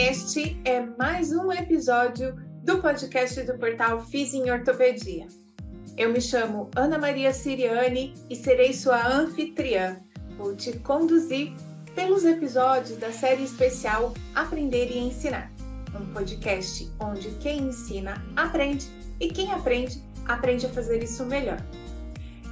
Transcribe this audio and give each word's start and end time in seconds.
Este 0.00 0.56
é 0.64 0.80
mais 0.96 1.32
um 1.32 1.50
episódio 1.50 2.36
do 2.62 2.78
podcast 2.78 3.42
do 3.42 3.58
portal 3.58 4.00
Fiz 4.06 4.32
em 4.32 4.48
Ortopedia. 4.48 5.26
Eu 5.96 6.12
me 6.12 6.20
chamo 6.20 6.70
Ana 6.76 6.96
Maria 6.96 7.32
Siriani 7.32 8.14
e 8.30 8.36
serei 8.36 8.72
sua 8.72 9.04
anfitriã. 9.04 9.96
Vou 10.36 10.54
te 10.54 10.78
conduzir 10.78 11.52
pelos 11.96 12.24
episódios 12.24 12.96
da 12.96 13.10
série 13.10 13.42
especial 13.42 14.14
Aprender 14.36 14.88
e 14.88 14.98
Ensinar, 14.98 15.50
um 15.92 16.06
podcast 16.12 16.88
onde 17.00 17.30
quem 17.40 17.62
ensina 17.62 18.24
aprende 18.36 18.86
e 19.18 19.26
quem 19.26 19.50
aprende 19.50 20.00
aprende 20.26 20.64
a 20.64 20.70
fazer 20.70 21.02
isso 21.02 21.26
melhor. 21.26 21.60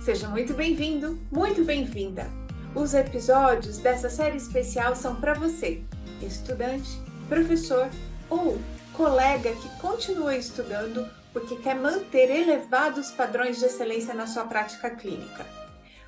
Seja 0.02 0.28
muito 0.28 0.52
bem-vindo, 0.52 1.16
muito 1.30 1.62
bem-vinda. 1.62 2.26
Os 2.74 2.92
episódios 2.92 3.78
dessa 3.78 4.10
série 4.10 4.36
especial 4.36 4.96
são 4.96 5.14
para 5.20 5.34
você, 5.34 5.84
estudante, 6.20 7.05
professor 7.28 7.88
ou 8.28 8.58
colega 8.92 9.52
que 9.52 9.68
continua 9.80 10.36
estudando 10.36 11.08
porque 11.32 11.56
quer 11.56 11.74
manter 11.74 12.30
elevados 12.30 13.10
padrões 13.10 13.58
de 13.58 13.66
excelência 13.66 14.14
na 14.14 14.26
sua 14.26 14.44
prática 14.44 14.88
clínica. 14.88 15.44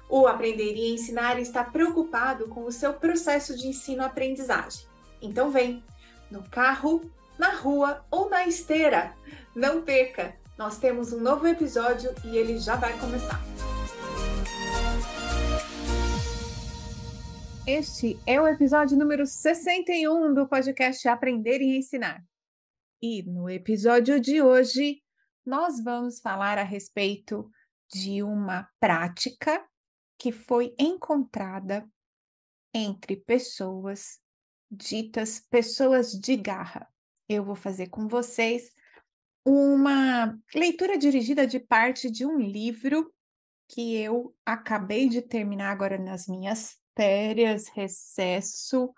O 0.09 0.27
Aprender 0.27 0.75
e 0.75 0.95
Ensinar 0.95 1.39
está 1.39 1.63
preocupado 1.63 2.49
com 2.49 2.65
o 2.65 2.73
seu 2.73 2.95
processo 2.95 3.55
de 3.55 3.67
ensino-aprendizagem. 3.67 4.87
Então 5.21 5.51
vem, 5.51 5.85
no 6.31 6.43
carro, 6.49 7.11
na 7.39 7.51
rua 7.51 8.03
ou 8.11 8.31
na 8.31 8.47
esteira. 8.47 9.13
Não 9.55 9.83
perca! 9.83 10.35
Nós 10.57 10.79
temos 10.79 11.13
um 11.13 11.21
novo 11.21 11.47
episódio 11.47 12.11
e 12.25 12.37
ele 12.37 12.59
já 12.59 12.75
vai 12.75 12.99
começar. 12.99 13.41
Este 17.71 18.19
é 18.27 18.41
o 18.41 18.49
episódio 18.49 18.97
número 18.97 19.27
61 19.27 20.33
do 20.33 20.49
podcast 20.49 21.07
Aprender 21.07 21.61
e 21.61 21.77
Ensinar. 21.77 22.25
E 23.03 23.23
no 23.25 23.51
episódio 23.51 24.19
de 24.19 24.41
hoje, 24.41 25.03
nós 25.45 25.85
vamos 25.85 26.19
falar 26.19 26.57
a 26.57 26.63
respeito 26.63 27.47
de 27.93 28.23
uma 28.23 28.67
prática 28.81 29.63
que 30.19 30.33
foi 30.33 30.75
encontrada 30.79 31.87
entre 32.73 33.17
pessoas 33.17 34.19
ditas 34.71 35.39
pessoas 35.39 36.13
de 36.13 36.39
garra. 36.39 36.89
Eu 37.29 37.45
vou 37.45 37.55
fazer 37.55 37.89
com 37.89 38.09
vocês 38.09 38.73
uma 39.45 40.35
leitura 40.55 40.97
dirigida 40.97 41.47
de 41.47 41.61
parte 41.61 42.11
de 42.11 42.25
um 42.25 42.39
livro 42.39 43.13
que 43.69 43.95
eu 43.95 44.35
acabei 44.47 45.07
de 45.07 45.21
terminar 45.21 45.71
agora 45.71 45.99
nas 45.99 46.27
minhas 46.27 46.79
férias, 46.99 47.69
recesso, 47.69 48.93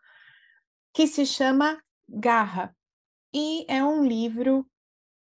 que 0.90 1.06
se 1.06 1.26
chama 1.26 1.78
Garra. 2.08 2.74
E 3.30 3.66
é 3.68 3.84
um 3.84 4.02
livro 4.02 4.66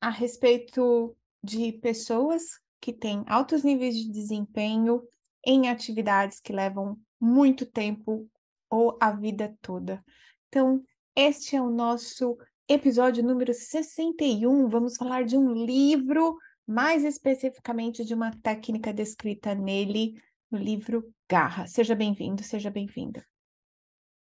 a 0.02 0.10
respeito 0.10 1.16
de 1.42 1.72
pessoas 1.72 2.60
que 2.82 2.92
têm 2.92 3.24
altos 3.28 3.64
níveis 3.64 3.96
de 3.96 4.12
desempenho 4.12 5.02
em 5.46 5.70
atividades 5.70 6.42
que 6.42 6.52
levam 6.52 7.00
muito 7.18 7.66
tempo 7.66 8.30
ou 8.70 8.98
a 9.00 9.10
vida 9.10 9.58
toda. 9.62 10.04
Então, 10.50 10.84
este 11.16 11.56
é 11.56 11.62
o 11.62 11.70
nosso 11.70 12.38
episódio 12.68 13.24
número 13.24 13.54
61. 13.54 14.68
Vamos 14.68 14.98
falar 14.98 15.24
de 15.24 15.38
um 15.38 15.54
livro, 15.54 16.38
mais 16.68 17.06
especificamente 17.06 18.04
de 18.04 18.14
uma 18.14 18.32
técnica 18.44 18.94
descrita 18.94 19.56
nele, 19.56 20.22
no 20.52 20.58
livro 20.58 21.14
Garra. 21.30 21.68
Seja 21.68 21.96
bem-vindo, 21.96 22.44
seja 22.44 22.70
bem-vinda. 22.70 23.26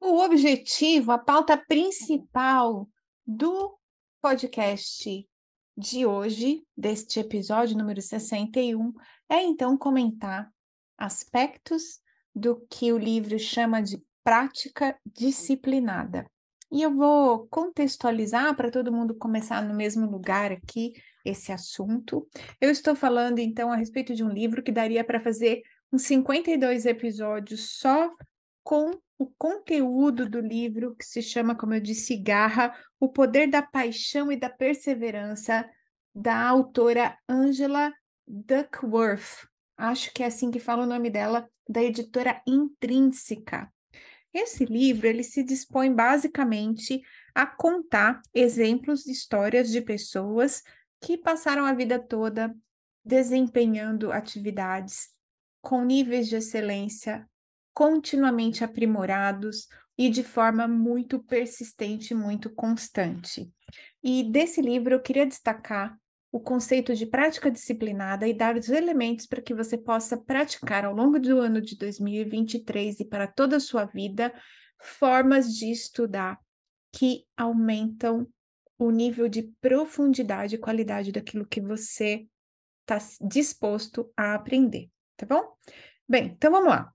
O 0.00 0.18
objetivo, 0.20 1.12
a 1.12 1.18
pauta 1.18 1.56
principal 1.56 2.88
do 3.26 3.78
podcast 4.20 5.28
de 5.76 6.06
hoje, 6.06 6.62
deste 6.76 7.20
episódio 7.20 7.76
número 7.76 8.00
61, 8.00 8.92
é 9.28 9.42
então 9.42 9.76
comentar 9.76 10.50
aspectos 10.96 12.00
do 12.34 12.66
que 12.70 12.92
o 12.92 12.98
livro 12.98 13.38
chama 13.38 13.82
de 13.82 14.02
prática 14.22 14.98
disciplinada. 15.04 16.26
E 16.70 16.82
eu 16.82 16.94
vou 16.94 17.46
contextualizar 17.46 18.56
para 18.56 18.70
todo 18.70 18.92
mundo 18.92 19.14
começar 19.14 19.62
no 19.62 19.74
mesmo 19.74 20.10
lugar 20.10 20.50
aqui 20.50 20.92
esse 21.24 21.52
assunto. 21.52 22.26
Eu 22.60 22.70
estou 22.70 22.94
falando 22.94 23.38
então 23.38 23.70
a 23.70 23.76
respeito 23.76 24.14
de 24.14 24.24
um 24.24 24.28
livro 24.28 24.62
que 24.62 24.72
daria 24.72 25.04
para 25.04 25.20
fazer 25.20 25.62
52 25.94 26.86
episódios 26.86 27.78
só 27.78 28.10
com 28.62 28.90
o 29.18 29.26
conteúdo 29.38 30.28
do 30.28 30.40
livro 30.40 30.94
que 30.96 31.04
se 31.04 31.22
chama, 31.22 31.54
como 31.54 31.74
eu 31.74 31.80
disse, 31.80 32.16
Garra, 32.16 32.76
O 33.00 33.08
Poder 33.08 33.48
da 33.48 33.62
Paixão 33.62 34.30
e 34.30 34.36
da 34.36 34.50
Perseverança, 34.50 35.68
da 36.14 36.46
autora 36.48 37.16
Angela 37.28 37.92
Duckworth. 38.26 39.48
Acho 39.76 40.12
que 40.12 40.22
é 40.22 40.26
assim 40.26 40.50
que 40.50 40.58
fala 40.58 40.82
o 40.82 40.88
nome 40.88 41.10
dela, 41.10 41.48
da 41.68 41.82
editora 41.82 42.42
Intrínseca. 42.46 43.72
Esse 44.32 44.64
livro 44.66 45.06
ele 45.06 45.22
se 45.22 45.42
dispõe 45.42 45.94
basicamente 45.94 47.00
a 47.34 47.46
contar 47.46 48.20
exemplos 48.34 49.04
de 49.04 49.12
histórias 49.12 49.70
de 49.70 49.80
pessoas 49.80 50.62
que 51.00 51.16
passaram 51.16 51.64
a 51.64 51.72
vida 51.72 51.98
toda 51.98 52.54
desempenhando 53.04 54.10
atividades 54.10 55.15
com 55.66 55.84
níveis 55.84 56.28
de 56.28 56.36
excelência 56.36 57.28
continuamente 57.74 58.62
aprimorados 58.62 59.66
e 59.98 60.08
de 60.08 60.22
forma 60.22 60.68
muito 60.68 61.18
persistente, 61.18 62.14
muito 62.14 62.48
constante. 62.50 63.50
E 64.00 64.22
desse 64.22 64.62
livro 64.62 64.94
eu 64.94 65.02
queria 65.02 65.26
destacar 65.26 65.98
o 66.30 66.38
conceito 66.38 66.94
de 66.94 67.04
prática 67.04 67.50
disciplinada 67.50 68.28
e 68.28 68.32
dar 68.32 68.56
os 68.56 68.68
elementos 68.68 69.26
para 69.26 69.42
que 69.42 69.52
você 69.52 69.76
possa 69.76 70.16
praticar 70.16 70.84
ao 70.84 70.94
longo 70.94 71.18
do 71.18 71.40
ano 71.40 71.60
de 71.60 71.76
2023 71.76 73.00
e 73.00 73.04
para 73.04 73.26
toda 73.26 73.56
a 73.56 73.60
sua 73.60 73.86
vida 73.86 74.32
formas 74.80 75.52
de 75.52 75.72
estudar 75.72 76.38
que 76.92 77.24
aumentam 77.36 78.28
o 78.78 78.92
nível 78.92 79.28
de 79.28 79.52
profundidade 79.60 80.54
e 80.54 80.58
qualidade 80.58 81.10
daquilo 81.10 81.44
que 81.44 81.60
você 81.60 82.24
está 82.88 82.98
disposto 83.20 84.08
a 84.16 84.34
aprender 84.34 84.88
tá 85.16 85.26
bom? 85.26 85.56
Bem, 86.08 86.26
então 86.26 86.50
vamos 86.50 86.68
lá. 86.68 86.92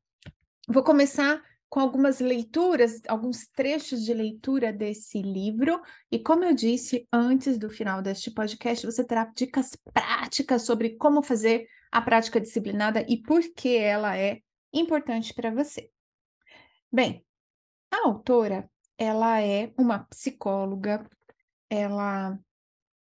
Vou 0.67 0.83
começar 0.83 1.41
com 1.69 1.79
algumas 1.79 2.19
leituras, 2.19 3.01
alguns 3.07 3.47
trechos 3.47 4.03
de 4.03 4.13
leitura 4.13 4.73
desse 4.73 5.21
livro. 5.21 5.81
E 6.11 6.19
como 6.19 6.43
eu 6.43 6.53
disse 6.53 7.07
antes 7.11 7.57
do 7.57 7.69
final 7.69 8.01
deste 8.01 8.29
podcast, 8.29 8.85
você 8.85 9.03
terá 9.03 9.25
dicas 9.33 9.71
práticas 9.93 10.63
sobre 10.63 10.97
como 10.97 11.23
fazer 11.23 11.67
a 11.91 12.01
prática 12.01 12.41
disciplinada 12.41 13.05
e 13.07 13.21
por 13.21 13.41
que 13.53 13.77
ela 13.77 14.17
é 14.17 14.41
importante 14.73 15.33
para 15.33 15.49
você. 15.49 15.89
Bem, 16.91 17.25
a 17.89 18.05
autora, 18.05 18.69
ela 18.97 19.41
é 19.41 19.73
uma 19.77 19.99
psicóloga, 19.99 21.09
ela 21.69 22.37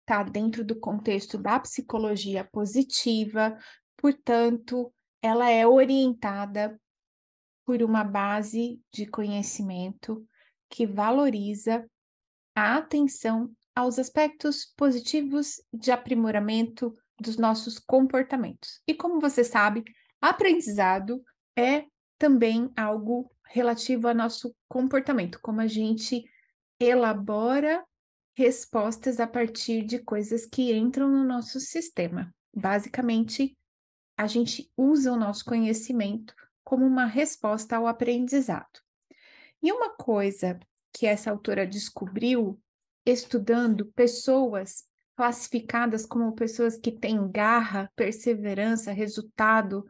está 0.02 0.22
dentro 0.24 0.66
do 0.66 0.78
contexto 0.78 1.38
da 1.38 1.60
psicologia 1.60 2.44
positiva, 2.44 3.58
portanto, 3.96 4.94
ela 5.22 5.50
é 5.50 5.66
orientada 5.66 6.80
por 7.66 7.84
uma 7.84 8.04
base 8.04 8.82
de 8.92 9.06
conhecimento 9.06 10.26
que 10.70 10.86
valoriza 10.86 11.86
a 12.56 12.78
atenção 12.78 13.52
aos 13.76 14.00
aspectos 14.00 14.66
positivos 14.76 15.62
de 15.74 15.92
aprimoramento 15.92 16.94
dos 17.20 17.38
nossos 17.38 17.80
comportamentos. 17.80 18.82
E 18.88 18.94
como 18.94 19.20
você 19.20 19.44
sabe, 19.44 19.84
aprendizado 20.22 21.24
é 21.58 21.86
também 22.18 22.72
algo 22.76 23.32
relativo 23.46 24.08
ao 24.08 24.16
nosso 24.16 24.56
comportamento, 24.68 25.40
como 25.42 25.62
a 25.62 25.68
gente 25.68 26.24
elabora 26.80 27.84
respostas 28.36 29.20
a 29.20 29.28
partir 29.28 29.84
de 29.84 30.00
coisas 30.00 30.46
que 30.46 30.74
entram 30.74 31.10
no 31.10 31.24
nosso 31.24 31.60
sistema. 31.60 32.34
Basicamente, 32.56 33.58
a 34.20 34.28
gente 34.28 34.70
usa 34.76 35.14
o 35.14 35.16
nosso 35.16 35.46
conhecimento 35.46 36.36
como 36.62 36.86
uma 36.86 37.06
resposta 37.06 37.78
ao 37.78 37.88
aprendizado. 37.88 38.82
E 39.64 39.72
uma 39.72 39.92
coisa 39.92 40.60
que 40.92 41.06
essa 41.06 41.32
autora 41.32 41.66
descobriu 41.66 42.60
estudando 43.06 43.86
pessoas 43.94 44.84
classificadas 45.16 46.06
como 46.06 46.36
pessoas 46.36 46.76
que 46.76 46.92
têm 46.92 47.32
garra, 47.32 47.90
perseverança, 47.96 48.92
resultado 48.92 49.88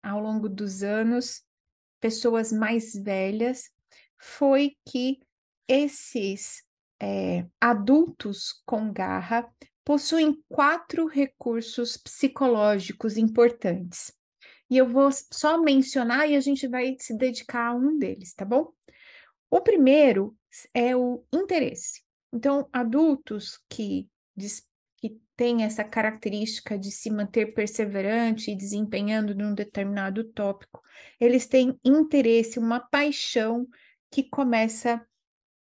ao 0.00 0.20
longo 0.20 0.48
dos 0.48 0.84
anos, 0.84 1.42
pessoas 2.00 2.52
mais 2.52 2.92
velhas, 2.94 3.72
foi 4.16 4.76
que 4.88 5.18
esses 5.66 6.62
é, 7.02 7.44
adultos 7.60 8.62
com 8.64 8.92
garra 8.92 9.52
possuem 9.84 10.42
quatro 10.48 11.06
recursos 11.06 11.96
psicológicos 11.96 13.16
importantes. 13.16 14.12
E 14.70 14.78
eu 14.78 14.88
vou 14.88 15.10
só 15.12 15.60
mencionar 15.60 16.28
e 16.28 16.34
a 16.34 16.40
gente 16.40 16.66
vai 16.66 16.96
se 16.98 17.16
dedicar 17.16 17.68
a 17.68 17.74
um 17.74 17.98
deles, 17.98 18.32
tá 18.32 18.44
bom? 18.44 18.72
O 19.50 19.60
primeiro 19.60 20.36
é 20.72 20.96
o 20.96 21.22
interesse. 21.32 22.02
Então, 22.32 22.68
adultos 22.72 23.60
que, 23.68 24.08
que 24.96 25.20
têm 25.36 25.62
essa 25.62 25.84
característica 25.84 26.78
de 26.78 26.90
se 26.90 27.10
manter 27.10 27.54
perseverante 27.54 28.50
e 28.50 28.56
desempenhando 28.56 29.34
num 29.34 29.54
determinado 29.54 30.24
tópico, 30.24 30.80
eles 31.20 31.46
têm 31.46 31.78
interesse, 31.84 32.58
uma 32.58 32.80
paixão 32.80 33.68
que 34.10 34.24
começa 34.24 35.04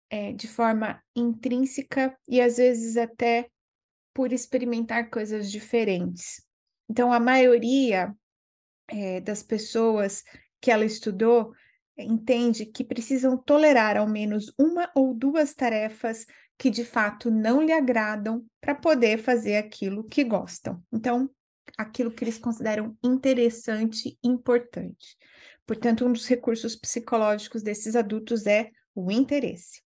é, 0.09 0.33
de 0.33 0.47
forma 0.47 1.01
intrínseca 1.15 2.15
e 2.27 2.41
às 2.41 2.57
vezes 2.57 2.97
até 2.97 3.49
por 4.13 4.33
experimentar 4.33 5.09
coisas 5.09 5.51
diferentes. 5.51 6.41
Então, 6.89 7.13
a 7.13 7.19
maioria 7.19 8.13
é, 8.87 9.21
das 9.21 9.43
pessoas 9.43 10.23
que 10.59 10.71
ela 10.71 10.85
estudou 10.85 11.53
entende 11.97 12.65
que 12.65 12.83
precisam 12.83 13.37
tolerar 13.37 13.97
ao 13.97 14.07
menos 14.07 14.53
uma 14.57 14.89
ou 14.95 15.13
duas 15.13 15.53
tarefas 15.53 16.25
que 16.57 16.69
de 16.69 16.83
fato 16.83 17.31
não 17.31 17.61
lhe 17.61 17.71
agradam 17.71 18.45
para 18.59 18.75
poder 18.75 19.19
fazer 19.19 19.55
aquilo 19.55 20.03
que 20.03 20.23
gostam. 20.23 20.83
Então, 20.91 21.29
aquilo 21.77 22.11
que 22.11 22.23
eles 22.23 22.37
consideram 22.37 22.97
interessante 23.03 24.17
e 24.21 24.27
importante. 24.27 25.17
Portanto, 25.65 26.05
um 26.05 26.11
dos 26.11 26.27
recursos 26.27 26.75
psicológicos 26.75 27.61
desses 27.61 27.95
adultos 27.95 28.45
é 28.45 28.71
o 28.93 29.11
interesse. 29.11 29.81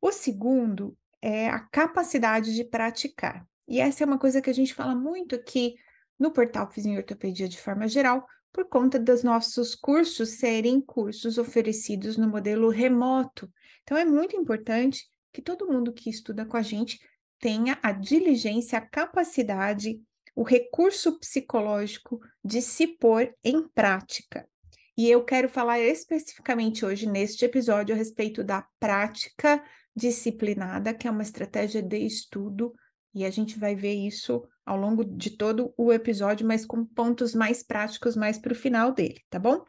O 0.00 0.12
segundo 0.12 0.96
é 1.26 1.48
a 1.48 1.58
capacidade 1.58 2.54
de 2.54 2.62
praticar. 2.62 3.44
E 3.66 3.80
essa 3.80 4.04
é 4.04 4.06
uma 4.06 4.16
coisa 4.16 4.40
que 4.40 4.48
a 4.48 4.54
gente 4.54 4.72
fala 4.72 4.94
muito 4.94 5.34
aqui 5.34 5.74
no 6.16 6.30
portal 6.30 6.70
Fiz 6.70 6.86
em 6.86 6.96
Ortopedia 6.96 7.48
de 7.48 7.58
forma 7.58 7.88
geral, 7.88 8.24
por 8.52 8.68
conta 8.68 8.96
dos 8.96 9.24
nossos 9.24 9.74
cursos 9.74 10.38
serem 10.38 10.80
cursos 10.80 11.36
oferecidos 11.36 12.16
no 12.16 12.28
modelo 12.28 12.68
remoto. 12.68 13.52
Então, 13.82 13.98
é 13.98 14.04
muito 14.04 14.36
importante 14.36 15.10
que 15.32 15.42
todo 15.42 15.66
mundo 15.66 15.92
que 15.92 16.08
estuda 16.08 16.46
com 16.46 16.56
a 16.56 16.62
gente 16.62 17.00
tenha 17.40 17.76
a 17.82 17.90
diligência, 17.90 18.78
a 18.78 18.86
capacidade, 18.86 20.00
o 20.32 20.44
recurso 20.44 21.18
psicológico 21.18 22.20
de 22.44 22.62
se 22.62 22.86
pôr 22.86 23.34
em 23.42 23.66
prática. 23.70 24.48
E 24.96 25.10
eu 25.10 25.24
quero 25.24 25.48
falar 25.48 25.80
especificamente 25.80 26.86
hoje 26.86 27.04
neste 27.04 27.44
episódio 27.44 27.96
a 27.96 27.98
respeito 27.98 28.44
da 28.44 28.64
prática 28.78 29.60
disciplinada, 29.96 30.92
que 30.92 31.08
é 31.08 31.10
uma 31.10 31.22
estratégia 31.22 31.82
de 31.82 31.98
estudo, 31.98 32.74
e 33.14 33.24
a 33.24 33.30
gente 33.30 33.58
vai 33.58 33.74
ver 33.74 33.94
isso 33.94 34.46
ao 34.64 34.76
longo 34.76 35.02
de 35.02 35.30
todo 35.30 35.72
o 35.76 35.90
episódio, 35.90 36.46
mas 36.46 36.66
com 36.66 36.84
pontos 36.84 37.34
mais 37.34 37.62
práticos 37.62 38.14
mais 38.14 38.36
para 38.36 38.52
o 38.52 38.56
final 38.56 38.92
dele, 38.92 39.22
tá 39.30 39.38
bom? 39.38 39.64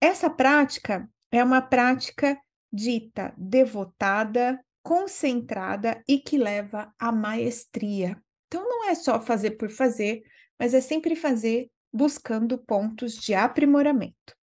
Essa 0.00 0.28
prática 0.28 1.08
é 1.30 1.44
uma 1.44 1.62
prática 1.62 2.36
dita 2.72 3.32
devotada, 3.36 4.58
concentrada 4.82 6.02
e 6.08 6.18
que 6.18 6.36
leva 6.36 6.92
à 6.98 7.12
maestria. 7.12 8.20
Então, 8.46 8.64
não 8.64 8.88
é 8.88 8.94
só 8.94 9.20
fazer 9.20 9.52
por 9.52 9.70
fazer, 9.70 10.22
mas 10.58 10.74
é 10.74 10.80
sempre 10.80 11.14
fazer 11.14 11.70
buscando 11.92 12.58
pontos 12.58 13.14
de 13.14 13.34
aprimoramento. 13.34 14.36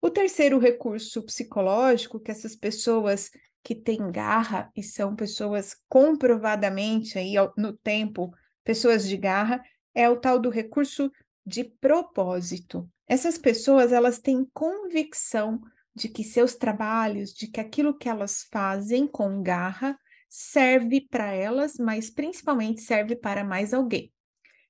O 0.00 0.10
terceiro 0.10 0.58
recurso 0.58 1.22
psicológico 1.24 2.20
que 2.20 2.30
essas 2.30 2.54
pessoas 2.54 3.30
que 3.62 3.74
têm 3.74 4.10
garra 4.10 4.70
e 4.74 4.82
são 4.82 5.14
pessoas 5.14 5.76
comprovadamente 5.88 7.18
aí 7.18 7.34
no 7.56 7.72
tempo, 7.72 8.32
pessoas 8.64 9.06
de 9.06 9.16
garra, 9.16 9.62
é 9.94 10.08
o 10.08 10.16
tal 10.16 10.38
do 10.38 10.50
recurso 10.50 11.10
de 11.44 11.64
propósito. 11.64 12.88
Essas 13.06 13.38
pessoas, 13.38 13.92
elas 13.92 14.18
têm 14.18 14.46
convicção 14.52 15.60
de 15.94 16.08
que 16.08 16.22
seus 16.22 16.54
trabalhos, 16.54 17.32
de 17.32 17.48
que 17.48 17.60
aquilo 17.60 17.96
que 17.96 18.08
elas 18.08 18.46
fazem 18.52 19.06
com 19.06 19.42
garra 19.42 19.98
serve 20.28 21.00
para 21.00 21.32
elas, 21.32 21.74
mas 21.78 22.10
principalmente 22.10 22.82
serve 22.82 23.16
para 23.16 23.42
mais 23.42 23.72
alguém. 23.72 24.12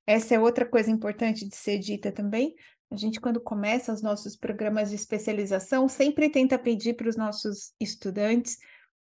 Essa 0.07 0.35
é 0.35 0.39
outra 0.39 0.65
coisa 0.65 0.89
importante 0.89 1.47
de 1.47 1.55
ser 1.55 1.77
dita 1.77 2.11
também. 2.11 2.55
A 2.89 2.95
gente, 2.95 3.21
quando 3.21 3.39
começa 3.39 3.93
os 3.93 4.01
nossos 4.01 4.35
programas 4.35 4.89
de 4.89 4.95
especialização, 4.95 5.87
sempre 5.87 6.29
tenta 6.29 6.57
pedir 6.57 6.95
para 6.95 7.09
os 7.09 7.15
nossos 7.15 7.73
estudantes 7.79 8.57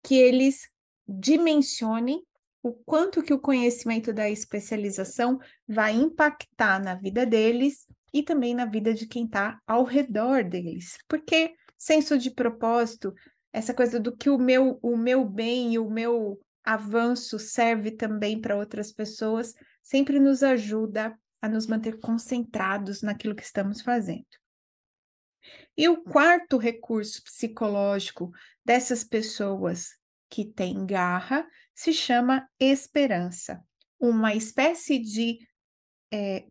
que 0.06 0.14
eles 0.14 0.68
dimensionem 1.08 2.22
o 2.62 2.72
quanto 2.72 3.24
que 3.24 3.34
o 3.34 3.40
conhecimento 3.40 4.12
da 4.12 4.30
especialização 4.30 5.40
vai 5.66 5.94
impactar 5.94 6.80
na 6.80 6.94
vida 6.94 7.26
deles 7.26 7.88
e 8.14 8.22
também 8.22 8.54
na 8.54 8.66
vida 8.66 8.94
de 8.94 9.08
quem 9.08 9.24
está 9.24 9.60
ao 9.66 9.82
redor 9.82 10.44
deles. 10.44 10.96
Porque 11.08 11.54
senso 11.76 12.16
de 12.16 12.30
propósito, 12.30 13.12
essa 13.52 13.74
coisa 13.74 13.98
do 13.98 14.16
que 14.16 14.30
o 14.30 14.38
meu, 14.38 14.78
o 14.80 14.96
meu 14.96 15.24
bem 15.24 15.74
e 15.74 15.78
o 15.80 15.90
meu 15.90 16.40
avanço 16.62 17.36
serve 17.36 17.90
também 17.90 18.40
para 18.40 18.56
outras 18.56 18.92
pessoas, 18.92 19.54
sempre 19.82 20.20
nos 20.20 20.44
ajuda 20.44 21.18
a 21.42 21.48
nos 21.48 21.66
manter 21.66 21.98
concentrados 21.98 23.02
naquilo 23.02 23.34
que 23.34 23.42
estamos 23.42 23.80
fazendo. 23.80 24.24
E 25.76 25.88
o 25.88 26.02
quarto 26.02 26.58
recurso 26.58 27.22
psicológico 27.24 28.30
dessas 28.66 29.04
pessoas 29.04 29.90
que 30.28 30.44
têm 30.44 30.84
garra 30.84 31.46
se 31.72 31.92
chama 31.92 32.48
esperança, 32.58 33.62
uma 33.98 34.34
espécie 34.34 34.98
de 34.98 35.38
é, 36.12 36.46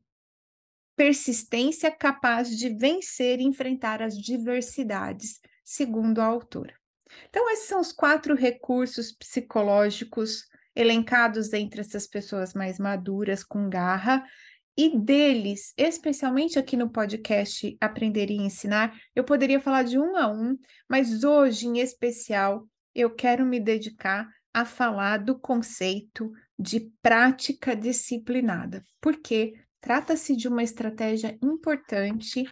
persistência 0.95 1.91
capaz 1.91 2.57
de 2.57 2.69
vencer 2.69 3.41
e 3.41 3.43
enfrentar 3.43 4.01
as 4.01 4.17
diversidades, 4.17 5.41
segundo 5.61 6.21
a 6.21 6.25
autora. 6.25 6.73
Então, 7.29 7.49
esses 7.51 7.67
são 7.67 7.81
os 7.81 7.91
quatro 7.91 8.33
recursos 8.33 9.11
psicológicos 9.11 10.47
elencados 10.73 11.51
entre 11.51 11.81
essas 11.81 12.07
pessoas 12.07 12.53
mais 12.53 12.79
maduras, 12.79 13.43
com 13.43 13.69
garra, 13.69 14.25
e 14.77 14.97
deles, 14.97 15.73
especialmente 15.77 16.59
aqui 16.59 16.75
no 16.75 16.89
podcast 16.89 17.77
Aprender 17.79 18.29
e 18.29 18.35
Ensinar, 18.35 18.99
eu 19.15 19.23
poderia 19.23 19.59
falar 19.59 19.83
de 19.83 19.97
um 19.97 20.17
a 20.17 20.27
um, 20.27 20.57
mas 20.89 21.23
hoje, 21.23 21.67
em 21.67 21.79
especial, 21.79 22.67
eu 22.93 23.09
quero 23.09 23.45
me 23.45 23.59
dedicar 23.59 24.27
a 24.53 24.65
falar 24.65 25.17
do 25.17 25.37
conceito 25.37 26.31
de 26.57 26.91
prática 27.01 27.75
disciplinada, 27.75 28.83
porque 28.99 29.53
trata-se 29.79 30.35
de 30.35 30.47
uma 30.47 30.63
estratégia 30.63 31.37
importante 31.41 32.43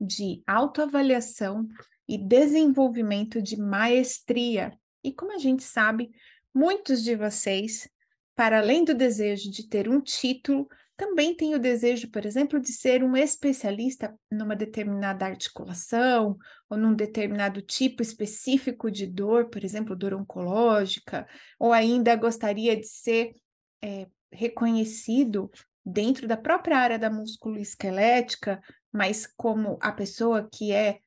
de 0.00 0.42
autoavaliação 0.46 1.66
e 2.08 2.18
desenvolvimento 2.18 3.40
de 3.40 3.56
maestria. 3.56 4.72
E 5.02 5.12
como 5.12 5.32
a 5.32 5.38
gente 5.38 5.62
sabe, 5.62 6.10
muitos 6.54 7.02
de 7.02 7.16
vocês, 7.16 7.88
para 8.36 8.58
além 8.58 8.84
do 8.84 8.94
desejo 8.94 9.50
de 9.50 9.68
ter 9.68 9.88
um 9.88 10.00
título, 10.00 10.68
também 11.02 11.34
tem 11.34 11.52
o 11.52 11.58
desejo, 11.58 12.08
por 12.12 12.24
exemplo, 12.24 12.60
de 12.60 12.72
ser 12.72 13.02
um 13.02 13.16
especialista 13.16 14.16
numa 14.30 14.54
determinada 14.54 15.26
articulação 15.26 16.38
ou 16.70 16.78
num 16.78 16.94
determinado 16.94 17.60
tipo 17.60 18.02
específico 18.02 18.88
de 18.88 19.04
dor, 19.04 19.50
por 19.50 19.64
exemplo, 19.64 19.96
dor 19.96 20.14
oncológica, 20.14 21.26
ou 21.58 21.72
ainda 21.72 22.14
gostaria 22.14 22.76
de 22.76 22.86
ser 22.86 23.34
é, 23.82 24.06
reconhecido 24.30 25.50
dentro 25.84 26.28
da 26.28 26.36
própria 26.36 26.78
área 26.78 27.00
da 27.00 27.10
musculoesquelética, 27.10 28.62
mas 28.92 29.26
como 29.26 29.78
a 29.80 29.90
pessoa 29.90 30.48
que 30.52 30.70
é 30.70 31.00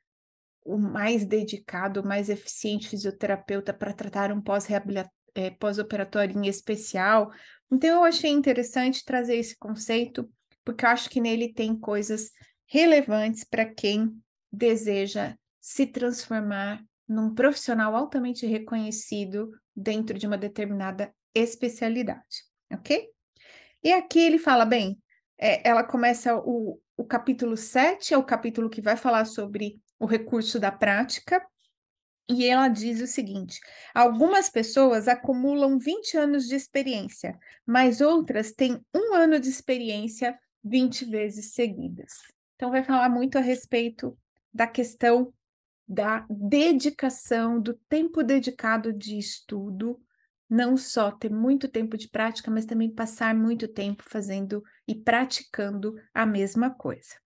o 0.65 0.77
mais 0.77 1.25
dedicado, 1.25 2.01
o 2.01 2.05
mais 2.05 2.27
eficiente 2.27 2.89
fisioterapeuta 2.89 3.73
para 3.73 3.93
tratar 3.93 4.29
um 4.29 4.41
pós-operatório 4.41 5.11
é, 5.35 5.51
pós 5.51 5.79
em 6.35 6.49
especial, 6.49 7.31
então, 7.71 7.89
eu 7.89 8.03
achei 8.03 8.31
interessante 8.31 9.03
trazer 9.03 9.35
esse 9.35 9.57
conceito, 9.57 10.29
porque 10.63 10.85
eu 10.85 10.89
acho 10.89 11.09
que 11.09 11.21
nele 11.21 11.53
tem 11.53 11.77
coisas 11.77 12.31
relevantes 12.67 13.43
para 13.43 13.65
quem 13.65 14.15
deseja 14.51 15.35
se 15.59 15.85
transformar 15.85 16.83
num 17.07 17.33
profissional 17.33 17.95
altamente 17.95 18.45
reconhecido 18.45 19.51
dentro 19.75 20.17
de 20.17 20.25
uma 20.25 20.37
determinada 20.37 21.13
especialidade, 21.33 22.43
ok? 22.71 23.09
E 23.83 23.91
aqui 23.91 24.19
ele 24.19 24.39
fala, 24.39 24.65
bem, 24.65 24.97
é, 25.37 25.67
ela 25.67 25.83
começa 25.83 26.35
o, 26.35 26.79
o 26.97 27.03
capítulo 27.03 27.57
7, 27.57 28.13
é 28.13 28.17
o 28.17 28.23
capítulo 28.23 28.69
que 28.69 28.81
vai 28.81 28.95
falar 28.95 29.25
sobre 29.25 29.79
o 29.99 30.05
recurso 30.05 30.59
da 30.59 30.71
prática, 30.71 31.45
e 32.29 32.45
ela 32.45 32.67
diz 32.67 33.01
o 33.01 33.07
seguinte: 33.07 33.59
algumas 33.93 34.49
pessoas 34.49 35.07
acumulam 35.07 35.77
20 35.77 36.17
anos 36.17 36.47
de 36.47 36.55
experiência, 36.55 37.37
mas 37.65 38.01
outras 38.01 38.51
têm 38.51 38.79
um 38.93 39.13
ano 39.13 39.39
de 39.39 39.49
experiência 39.49 40.37
20 40.63 41.05
vezes 41.05 41.53
seguidas. 41.53 42.13
Então, 42.55 42.71
vai 42.71 42.83
falar 42.83 43.09
muito 43.09 43.37
a 43.37 43.41
respeito 43.41 44.17
da 44.53 44.65
questão 44.65 45.33
da 45.87 46.25
dedicação, 46.29 47.61
do 47.61 47.75
tempo 47.87 48.23
dedicado 48.23 48.91
de 48.91 49.19
estudo, 49.19 49.99
não 50.49 50.75
só 50.77 51.11
ter 51.11 51.29
muito 51.29 51.67
tempo 51.67 51.97
de 51.97 52.09
prática, 52.09 52.49
mas 52.49 52.65
também 52.65 52.89
passar 52.89 53.35
muito 53.35 53.67
tempo 53.67 54.03
fazendo 54.07 54.63
e 54.87 54.95
praticando 54.95 55.95
a 56.13 56.25
mesma 56.25 56.71
coisa. 56.71 57.24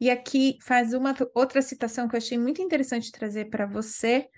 E 0.00 0.10
aqui 0.10 0.58
faz 0.62 0.94
uma 0.94 1.14
outra 1.34 1.60
citação 1.60 2.08
que 2.08 2.14
eu 2.14 2.18
achei 2.18 2.38
muito 2.38 2.62
interessante 2.62 3.10
trazer 3.10 3.46
para 3.46 3.66
você, 3.66 4.28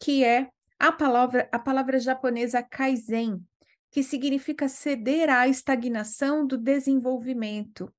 que 0.00 0.24
é 0.24 0.48
a 0.78 0.90
palavra, 0.90 1.48
a 1.52 1.58
palavra 1.58 1.98
japonesa 1.98 2.62
kaizen, 2.62 3.40
que 3.90 4.02
significa 4.02 4.68
ceder 4.68 5.30
à 5.30 5.46
estagnação 5.46 6.44
do 6.44 6.58
desenvolvimento. 6.58 7.92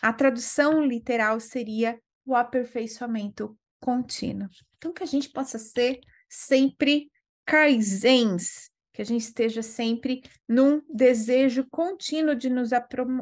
A 0.00 0.12
tradução 0.12 0.82
literal 0.82 1.38
seria 1.40 2.00
o 2.24 2.34
aperfeiçoamento 2.34 3.56
contínuo. 3.78 4.48
Então, 4.78 4.92
que 4.92 5.02
a 5.02 5.06
gente 5.06 5.28
possa 5.28 5.58
ser 5.58 6.00
sempre 6.28 7.10
kaizens, 7.44 8.70
que 8.94 9.02
a 9.02 9.04
gente 9.04 9.22
esteja 9.22 9.62
sempre 9.62 10.22
num 10.48 10.80
desejo 10.88 11.66
contínuo 11.70 12.34
de 12.34 12.48
nos 12.48 12.70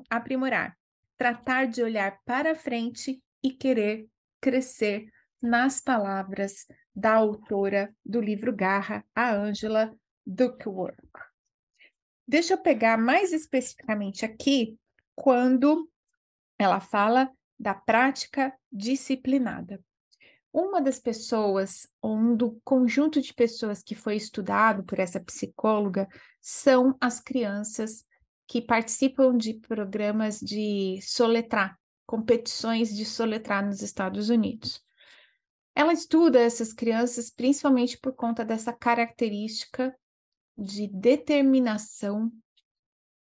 aprimorar, 0.09 0.77
tratar 1.17 1.67
de 1.67 1.83
olhar 1.83 2.19
para 2.25 2.55
frente 2.55 3.21
e 3.43 3.51
querer 3.51 4.09
crescer 4.41 5.11
nas 5.41 5.81
palavras 5.81 6.67
da 6.95 7.15
autora 7.15 7.95
do 8.05 8.21
livro 8.21 8.55
Garra, 8.55 9.05
a 9.15 9.33
Angela 9.33 9.95
Duckworth. 10.27 10.97
Deixa 12.27 12.55
eu 12.55 12.59
pegar 12.59 12.97
mais 12.97 13.33
especificamente 13.33 14.25
aqui 14.25 14.79
quando 15.15 15.91
ela 16.59 16.79
fala 16.79 17.31
da 17.59 17.75
prática 17.75 18.55
disciplinada. 18.71 19.83
Uma 20.53 20.81
das 20.81 20.99
pessoas, 20.99 21.89
ou 22.03 22.17
um 22.17 22.37
do 22.37 22.61
conjunto 22.65 23.21
de 23.21 23.33
pessoas 23.33 23.83
que 23.83 23.95
foi 23.95 24.17
estudado 24.17 24.83
por 24.85 24.99
essa 24.99 25.21
psicóloga, 25.21 26.09
são 26.41 26.97
as 27.01 27.21
crianças 27.21 28.05
que 28.47 28.61
participam 28.61 29.37
de 29.37 29.55
programas 29.55 30.41
de 30.41 30.99
soletrar, 31.03 31.79
competições 32.11 32.93
de 32.93 33.05
soletrar 33.05 33.65
nos 33.65 33.83
Estados 33.83 34.31
Unidos. 34.31 34.83
Ela 35.77 35.93
estuda 35.93 36.41
essas 36.41 36.73
crianças 36.73 37.31
principalmente 37.31 37.97
por 37.97 38.13
conta 38.17 38.45
dessa 38.45 38.73
característica 38.73 39.97
de 40.59 40.89
determinação 40.89 42.33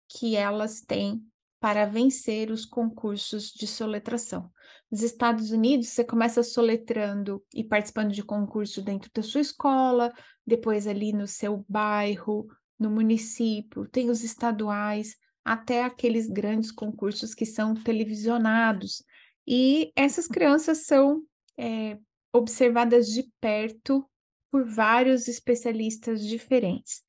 que 0.06 0.36
elas 0.36 0.82
têm 0.82 1.26
para 1.58 1.86
vencer 1.86 2.50
os 2.50 2.66
concursos 2.66 3.52
de 3.52 3.66
soletração. 3.66 4.52
Nos 4.90 5.00
Estados 5.00 5.50
Unidos, 5.50 5.88
você 5.88 6.04
começa 6.04 6.42
soletrando 6.42 7.42
e 7.54 7.64
participando 7.64 8.12
de 8.12 8.22
concurso 8.22 8.82
dentro 8.82 9.10
da 9.14 9.22
sua 9.22 9.40
escola, 9.40 10.12
depois 10.46 10.86
ali 10.86 11.10
no 11.10 11.26
seu 11.26 11.64
bairro, 11.66 12.46
no 12.78 12.90
município, 12.90 13.88
tem 13.88 14.10
os 14.10 14.22
estaduais, 14.22 15.16
até 15.44 15.84
aqueles 15.84 16.28
grandes 16.28 16.72
concursos 16.72 17.34
que 17.34 17.44
são 17.44 17.74
televisionados. 17.74 19.04
E 19.46 19.92
essas 19.94 20.26
crianças 20.26 20.86
são 20.86 21.22
é, 21.58 21.98
observadas 22.32 23.08
de 23.08 23.30
perto 23.40 24.08
por 24.50 24.64
vários 24.64 25.28
especialistas 25.28 26.24
diferentes. 26.24 27.02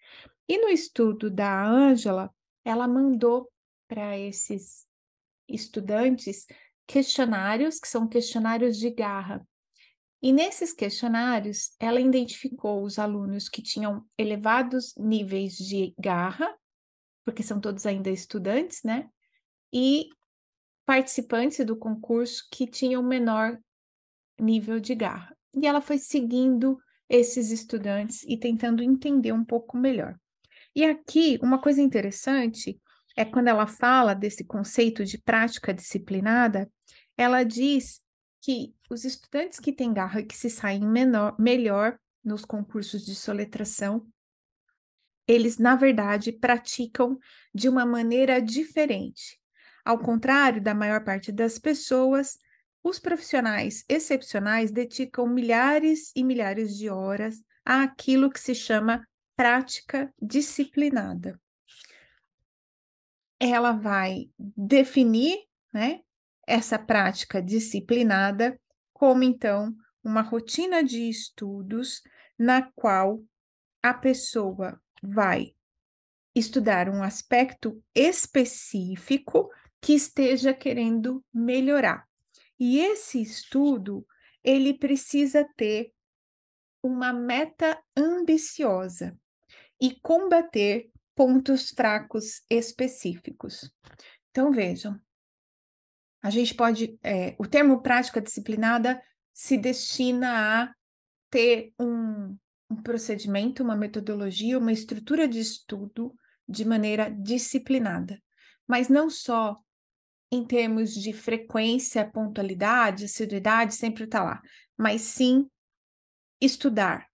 E 0.47 0.57
no 0.57 0.67
estudo 0.67 1.29
da 1.29 1.65
Ângela, 1.65 2.29
ela 2.63 2.87
mandou 2.87 3.49
para 3.87 4.17
esses 4.17 4.85
estudantes 5.47 6.45
questionários, 6.87 7.79
que 7.79 7.87
são 7.87 8.07
questionários 8.07 8.77
de 8.77 8.89
garra. 8.89 9.47
E 10.21 10.33
nesses 10.33 10.73
questionários, 10.73 11.75
ela 11.79 11.99
identificou 12.01 12.83
os 12.83 12.97
alunos 12.97 13.47
que 13.47 13.61
tinham 13.61 14.03
elevados 14.17 14.93
níveis 14.97 15.53
de 15.55 15.93
garra, 15.99 16.55
porque 17.25 17.43
são 17.43 17.59
todos 17.59 17.85
ainda 17.85 18.09
estudantes, 18.09 18.83
né? 18.83 19.09
E 19.73 20.07
participantes 20.85 21.65
do 21.65 21.75
concurso 21.75 22.47
que 22.51 22.67
tinham 22.67 23.01
menor 23.01 23.57
nível 24.39 24.79
de 24.79 24.93
garra. 24.93 25.35
E 25.53 25.65
ela 25.65 25.81
foi 25.81 25.97
seguindo 25.97 26.77
esses 27.09 27.51
estudantes 27.51 28.23
e 28.23 28.37
tentando 28.37 28.83
entender 28.83 29.31
um 29.31 29.43
pouco 29.43 29.75
melhor. 29.77 30.15
E 30.75 30.83
aqui, 30.83 31.39
uma 31.41 31.59
coisa 31.59 31.81
interessante 31.81 32.79
é 33.15 33.25
quando 33.25 33.47
ela 33.47 33.65
fala 33.65 34.13
desse 34.13 34.43
conceito 34.43 35.03
de 35.03 35.17
prática 35.17 35.73
disciplinada, 35.73 36.69
ela 37.17 37.43
diz 37.43 38.01
que 38.41 38.75
os 38.89 39.05
estudantes 39.05 39.59
que 39.59 39.71
têm 39.71 39.93
garra 39.93 40.19
e 40.19 40.25
que 40.25 40.35
se 40.35 40.49
saem 40.49 40.85
menor, 40.85 41.35
melhor 41.39 41.97
nos 42.23 42.43
concursos 42.43 43.05
de 43.05 43.15
soletração, 43.15 44.05
eles, 45.27 45.57
na 45.57 45.75
verdade, 45.75 46.31
praticam 46.31 47.17
de 47.53 47.67
uma 47.67 47.85
maneira 47.85 48.41
diferente. 48.41 49.39
Ao 49.83 49.99
contrário 49.99 50.61
da 50.61 50.73
maior 50.73 51.03
parte 51.03 51.31
das 51.31 51.59
pessoas, 51.59 52.37
os 52.83 52.99
profissionais 52.99 53.83
excepcionais 53.89 54.71
dedicam 54.71 55.27
milhares 55.27 56.11
e 56.15 56.23
milhares 56.23 56.77
de 56.77 56.89
horas 56.89 57.41
àquilo 57.63 58.29
que 58.29 58.39
se 58.39 58.53
chama 58.53 59.05
prática 59.35 60.13
disciplinada 60.21 61.39
ela 63.39 63.71
vai 63.73 64.29
definir, 64.37 65.37
né, 65.73 66.01
essa 66.47 66.77
prática 66.79 67.41
disciplinada 67.41 68.59
como 68.93 69.23
então 69.23 69.75
uma 70.03 70.21
rotina 70.21 70.83
de 70.83 71.09
estudos 71.09 72.01
na 72.37 72.61
qual 72.75 73.23
a 73.81 73.93
pessoa 73.93 74.79
vai 75.05 75.55
estudar 76.35 76.89
um 76.89 77.01
aspecto 77.01 77.81
específico 77.93 79.49
que 79.81 79.93
esteja 79.93 80.53
querendo 80.53 81.23
melhorar. 81.33 82.07
E 82.59 82.79
esse 82.79 83.21
estudo, 83.21 84.05
ele 84.43 84.73
precisa 84.73 85.47
ter 85.55 85.93
uma 86.83 87.13
meta 87.13 87.81
ambiciosa 87.95 89.17
e 89.81 89.99
combater 90.01 90.89
pontos 91.15 91.69
fracos 91.69 92.43
específicos. 92.49 93.71
Então, 94.29 94.51
vejam, 94.51 94.99
a 96.21 96.29
gente 96.29 96.53
pode. 96.53 96.97
É, 97.03 97.35
o 97.39 97.47
termo 97.47 97.81
prática 97.81 98.21
disciplinada 98.21 99.01
se 99.33 99.57
destina 99.57 100.63
a 100.63 100.75
ter 101.29 101.73
um, 101.79 102.37
um 102.69 102.75
procedimento, 102.75 103.63
uma 103.63 103.75
metodologia, 103.75 104.57
uma 104.57 104.71
estrutura 104.71 105.27
de 105.27 105.39
estudo 105.39 106.15
de 106.47 106.65
maneira 106.65 107.09
disciplinada, 107.09 108.21
mas 108.67 108.89
não 108.89 109.09
só 109.09 109.59
em 110.31 110.45
termos 110.45 110.93
de 110.93 111.13
frequência, 111.13 112.09
pontualidade, 112.09 113.05
assiduidade, 113.05 113.75
sempre 113.75 114.03
está 114.05 114.23
lá, 114.23 114.41
mas 114.77 115.01
sim 115.01 115.49
estudar 116.41 117.07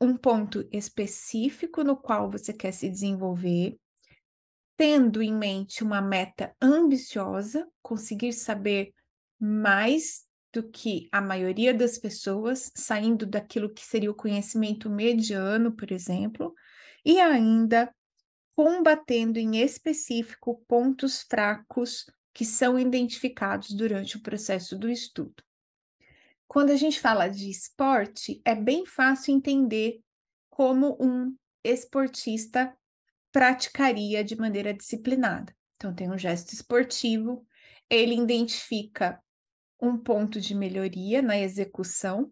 um 0.00 0.16
ponto 0.16 0.68
específico 0.72 1.84
no 1.84 1.96
qual 1.96 2.30
você 2.30 2.52
quer 2.52 2.72
se 2.72 2.88
desenvolver, 2.88 3.78
tendo 4.76 5.22
em 5.22 5.32
mente 5.32 5.84
uma 5.84 6.02
meta 6.02 6.54
ambiciosa, 6.60 7.66
conseguir 7.80 8.32
saber 8.32 8.92
mais 9.38 10.23
do 10.54 10.62
que 10.62 11.08
a 11.10 11.20
maioria 11.20 11.74
das 11.74 11.98
pessoas, 11.98 12.70
saindo 12.76 13.26
daquilo 13.26 13.68
que 13.68 13.84
seria 13.84 14.10
o 14.10 14.14
conhecimento 14.14 14.88
mediano, 14.88 15.72
por 15.72 15.90
exemplo, 15.90 16.54
e 17.04 17.18
ainda 17.20 17.92
combatendo 18.54 19.40
em 19.40 19.56
específico 19.56 20.64
pontos 20.68 21.22
fracos 21.22 22.06
que 22.32 22.44
são 22.44 22.78
identificados 22.78 23.70
durante 23.72 24.16
o 24.16 24.22
processo 24.22 24.78
do 24.78 24.88
estudo. 24.88 25.42
Quando 26.46 26.70
a 26.70 26.76
gente 26.76 27.00
fala 27.00 27.26
de 27.26 27.50
esporte, 27.50 28.40
é 28.44 28.54
bem 28.54 28.86
fácil 28.86 29.34
entender 29.34 30.00
como 30.48 30.96
um 31.00 31.34
esportista 31.64 32.72
praticaria 33.32 34.22
de 34.22 34.36
maneira 34.36 34.72
disciplinada. 34.72 35.52
Então, 35.74 35.92
tem 35.92 36.08
um 36.08 36.16
gesto 36.16 36.52
esportivo, 36.52 37.44
ele 37.90 38.14
identifica 38.14 39.20
um 39.84 39.98
ponto 39.98 40.40
de 40.40 40.54
melhoria 40.54 41.22
na 41.22 41.38
execução, 41.38 42.30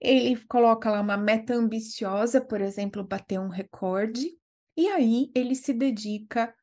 ele 0.00 0.36
coloca 0.46 0.90
lá 0.90 1.00
uma 1.00 1.16
meta 1.16 1.54
ambiciosa, 1.54 2.40
por 2.40 2.60
exemplo, 2.60 3.04
bater 3.04 3.38
um 3.38 3.48
recorde, 3.48 4.28
e 4.76 4.88
aí 4.88 5.30
ele 5.34 5.54
se 5.54 5.72
dedica 5.72 6.54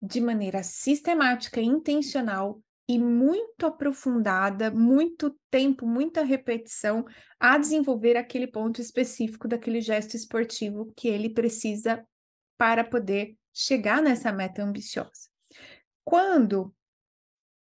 de 0.00 0.20
maneira 0.20 0.62
sistemática 0.62 1.60
intencional 1.60 2.60
e 2.88 2.98
muito 2.98 3.64
aprofundada, 3.64 4.70
muito 4.70 5.38
tempo, 5.50 5.86
muita 5.86 6.24
repetição 6.24 7.04
a 7.38 7.56
desenvolver 7.56 8.16
aquele 8.16 8.46
ponto 8.46 8.80
específico 8.80 9.46
daquele 9.46 9.80
gesto 9.80 10.16
esportivo 10.16 10.92
que 10.96 11.08
ele 11.08 11.30
precisa 11.30 12.04
para 12.58 12.84
poder 12.84 13.36
chegar 13.52 14.02
nessa 14.02 14.32
meta 14.32 14.62
ambiciosa. 14.62 15.30
Quando 16.04 16.74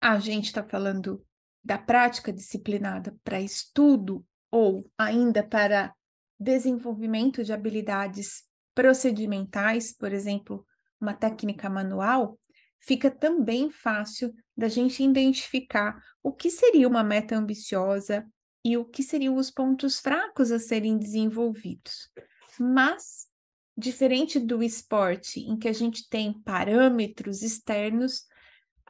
a 0.01 0.17
gente 0.17 0.45
está 0.45 0.63
falando 0.63 1.23
da 1.63 1.77
prática 1.77 2.33
disciplinada 2.33 3.15
para 3.23 3.39
estudo 3.39 4.25
ou 4.49 4.89
ainda 4.97 5.43
para 5.43 5.93
desenvolvimento 6.39 7.43
de 7.43 7.53
habilidades 7.53 8.43
procedimentais, 8.73 9.95
por 9.95 10.11
exemplo, 10.11 10.65
uma 10.99 11.13
técnica 11.13 11.69
manual, 11.69 12.39
fica 12.79 13.11
também 13.11 13.69
fácil 13.69 14.33
da 14.57 14.67
gente 14.67 15.03
identificar 15.03 16.01
o 16.23 16.31
que 16.31 16.49
seria 16.49 16.87
uma 16.87 17.03
meta 17.03 17.35
ambiciosa 17.35 18.25
e 18.63 18.77
o 18.77 18.85
que 18.85 19.03
seriam 19.03 19.35
os 19.35 19.51
pontos 19.51 19.99
fracos 19.99 20.51
a 20.51 20.59
serem 20.59 20.97
desenvolvidos. 20.97 22.09
Mas 22.59 23.31
diferente 23.77 24.39
do 24.39 24.61
esporte, 24.61 25.39
em 25.39 25.57
que 25.57 25.67
a 25.67 25.73
gente 25.73 26.07
tem 26.09 26.33
parâmetros 26.41 27.41
externos, 27.41 28.23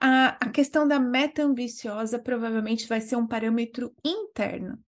a, 0.01 0.29
a 0.39 0.49
questão 0.49 0.87
da 0.87 0.99
meta 0.99 1.43
ambiciosa 1.43 2.17
provavelmente 2.17 2.87
vai 2.87 2.99
ser 2.99 3.15
um 3.15 3.27
parâmetro 3.27 3.93
interno. 4.03 4.79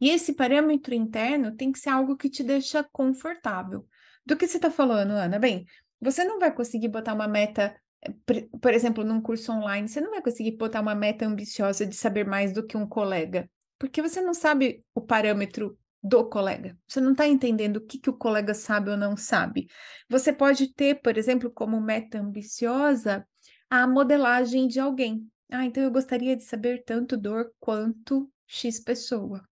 E 0.00 0.08
esse 0.08 0.34
parâmetro 0.34 0.94
interno 0.94 1.56
tem 1.56 1.72
que 1.72 1.80
ser 1.80 1.88
algo 1.88 2.16
que 2.16 2.30
te 2.30 2.44
deixa 2.44 2.86
confortável. 2.92 3.84
Do 4.24 4.36
que 4.36 4.46
você 4.46 4.58
está 4.58 4.70
falando, 4.70 5.10
Ana? 5.10 5.36
Bem, 5.40 5.66
você 6.00 6.22
não 6.22 6.38
vai 6.38 6.54
conseguir 6.54 6.88
botar 6.88 7.12
uma 7.12 7.26
meta, 7.26 7.74
eh, 8.02 8.48
por 8.60 8.72
exemplo, 8.72 9.02
num 9.02 9.20
curso 9.20 9.50
online, 9.50 9.88
você 9.88 10.00
não 10.00 10.12
vai 10.12 10.22
conseguir 10.22 10.52
botar 10.52 10.80
uma 10.80 10.94
meta 10.94 11.26
ambiciosa 11.26 11.84
de 11.84 11.96
saber 11.96 12.24
mais 12.24 12.52
do 12.52 12.64
que 12.64 12.76
um 12.76 12.86
colega, 12.86 13.50
porque 13.80 14.00
você 14.00 14.20
não 14.20 14.32
sabe 14.32 14.84
o 14.94 15.00
parâmetro 15.00 15.76
do 16.00 16.24
colega. 16.28 16.78
Você 16.86 17.00
não 17.00 17.12
está 17.12 17.26
entendendo 17.26 17.78
o 17.78 17.80
que, 17.80 17.98
que 17.98 18.10
o 18.10 18.16
colega 18.16 18.54
sabe 18.54 18.90
ou 18.90 18.96
não 18.96 19.16
sabe. 19.16 19.66
Você 20.08 20.32
pode 20.32 20.72
ter, 20.72 21.00
por 21.00 21.16
exemplo, 21.16 21.50
como 21.50 21.80
meta 21.80 22.20
ambiciosa 22.20 23.26
a 23.74 23.86
modelagem 23.86 24.68
de 24.68 24.78
alguém. 24.78 25.26
Ah, 25.50 25.64
então 25.64 25.82
eu 25.82 25.90
gostaria 25.90 26.36
de 26.36 26.44
saber 26.44 26.84
tanto 26.84 27.16
dor 27.16 27.54
quanto 27.58 28.30
X 28.46 28.78
pessoa. 28.78 29.48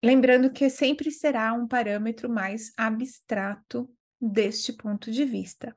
Lembrando 0.00 0.48
que 0.52 0.70
sempre 0.70 1.10
será 1.10 1.52
um 1.54 1.66
parâmetro 1.66 2.30
mais 2.30 2.72
abstrato 2.76 3.92
deste 4.20 4.72
ponto 4.72 5.10
de 5.10 5.24
vista. 5.24 5.74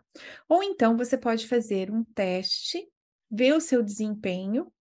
Ou 0.48 0.62
então 0.62 0.96
você 0.96 1.18
pode 1.18 1.48
fazer 1.48 1.90
um 1.90 2.04
teste, 2.04 2.88
ver 3.32 3.56
o 3.56 3.60
seu 3.60 3.82
desempenho 3.82 4.72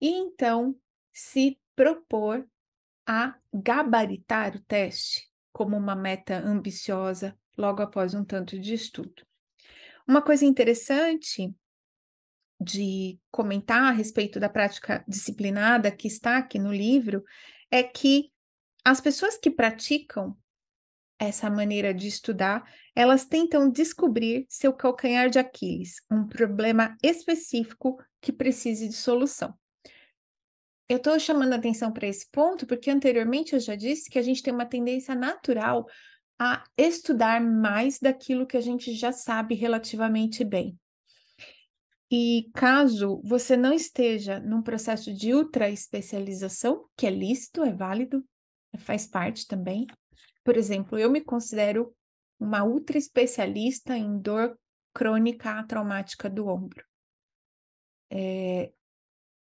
e 0.00 0.08
então 0.08 0.74
se 1.12 1.60
propor 1.76 2.48
a 3.06 3.36
gabaritar 3.52 4.56
o 4.56 4.62
teste 4.62 5.30
como 5.52 5.76
uma 5.76 5.94
meta 5.94 6.38
ambiciosa 6.38 7.38
logo 7.58 7.82
após 7.82 8.14
um 8.14 8.24
tanto 8.24 8.58
de 8.58 8.72
estudo. 8.72 9.22
Uma 10.06 10.22
coisa 10.22 10.44
interessante 10.44 11.54
de 12.60 13.18
comentar 13.30 13.84
a 13.84 13.90
respeito 13.90 14.38
da 14.38 14.48
prática 14.48 15.04
disciplinada 15.06 15.90
que 15.90 16.06
está 16.06 16.38
aqui 16.38 16.58
no 16.58 16.72
livro 16.72 17.24
é 17.70 17.82
que 17.82 18.30
as 18.84 19.00
pessoas 19.00 19.36
que 19.36 19.50
praticam 19.50 20.36
essa 21.18 21.48
maneira 21.48 21.94
de 21.94 22.08
estudar, 22.08 22.68
elas 22.96 23.24
tentam 23.24 23.70
descobrir 23.70 24.44
seu 24.48 24.72
calcanhar 24.72 25.30
de 25.30 25.38
Aquiles, 25.38 26.02
um 26.10 26.26
problema 26.26 26.96
específico 27.02 27.96
que 28.20 28.32
precise 28.32 28.88
de 28.88 28.94
solução. 28.94 29.54
Eu 30.88 30.96
estou 30.96 31.18
chamando 31.20 31.52
atenção 31.52 31.92
para 31.92 32.08
esse 32.08 32.28
ponto 32.30 32.66
porque 32.66 32.90
anteriormente 32.90 33.54
eu 33.54 33.60
já 33.60 33.76
disse 33.76 34.10
que 34.10 34.18
a 34.18 34.22
gente 34.22 34.42
tem 34.42 34.52
uma 34.52 34.66
tendência 34.66 35.14
natural 35.14 35.86
a 36.44 36.64
estudar 36.76 37.40
mais 37.40 38.00
daquilo 38.00 38.44
que 38.44 38.56
a 38.56 38.60
gente 38.60 38.92
já 38.94 39.12
sabe 39.12 39.54
relativamente 39.54 40.44
bem. 40.44 40.76
E 42.10 42.50
caso 42.52 43.22
você 43.24 43.56
não 43.56 43.72
esteja 43.72 44.40
num 44.40 44.60
processo 44.60 45.14
de 45.14 45.32
ultra 45.32 45.70
especialização, 45.70 46.84
que 46.96 47.06
é 47.06 47.10
lícito, 47.10 47.62
é 47.62 47.72
válido, 47.72 48.26
faz 48.76 49.06
parte 49.06 49.46
também. 49.46 49.86
Por 50.42 50.56
exemplo, 50.56 50.98
eu 50.98 51.08
me 51.08 51.20
considero 51.20 51.94
uma 52.40 52.64
ultra 52.64 52.98
especialista 52.98 53.96
em 53.96 54.18
dor 54.18 54.58
crônica 54.92 55.64
traumática 55.68 56.28
do 56.28 56.48
ombro. 56.48 56.84
É, 58.10 58.72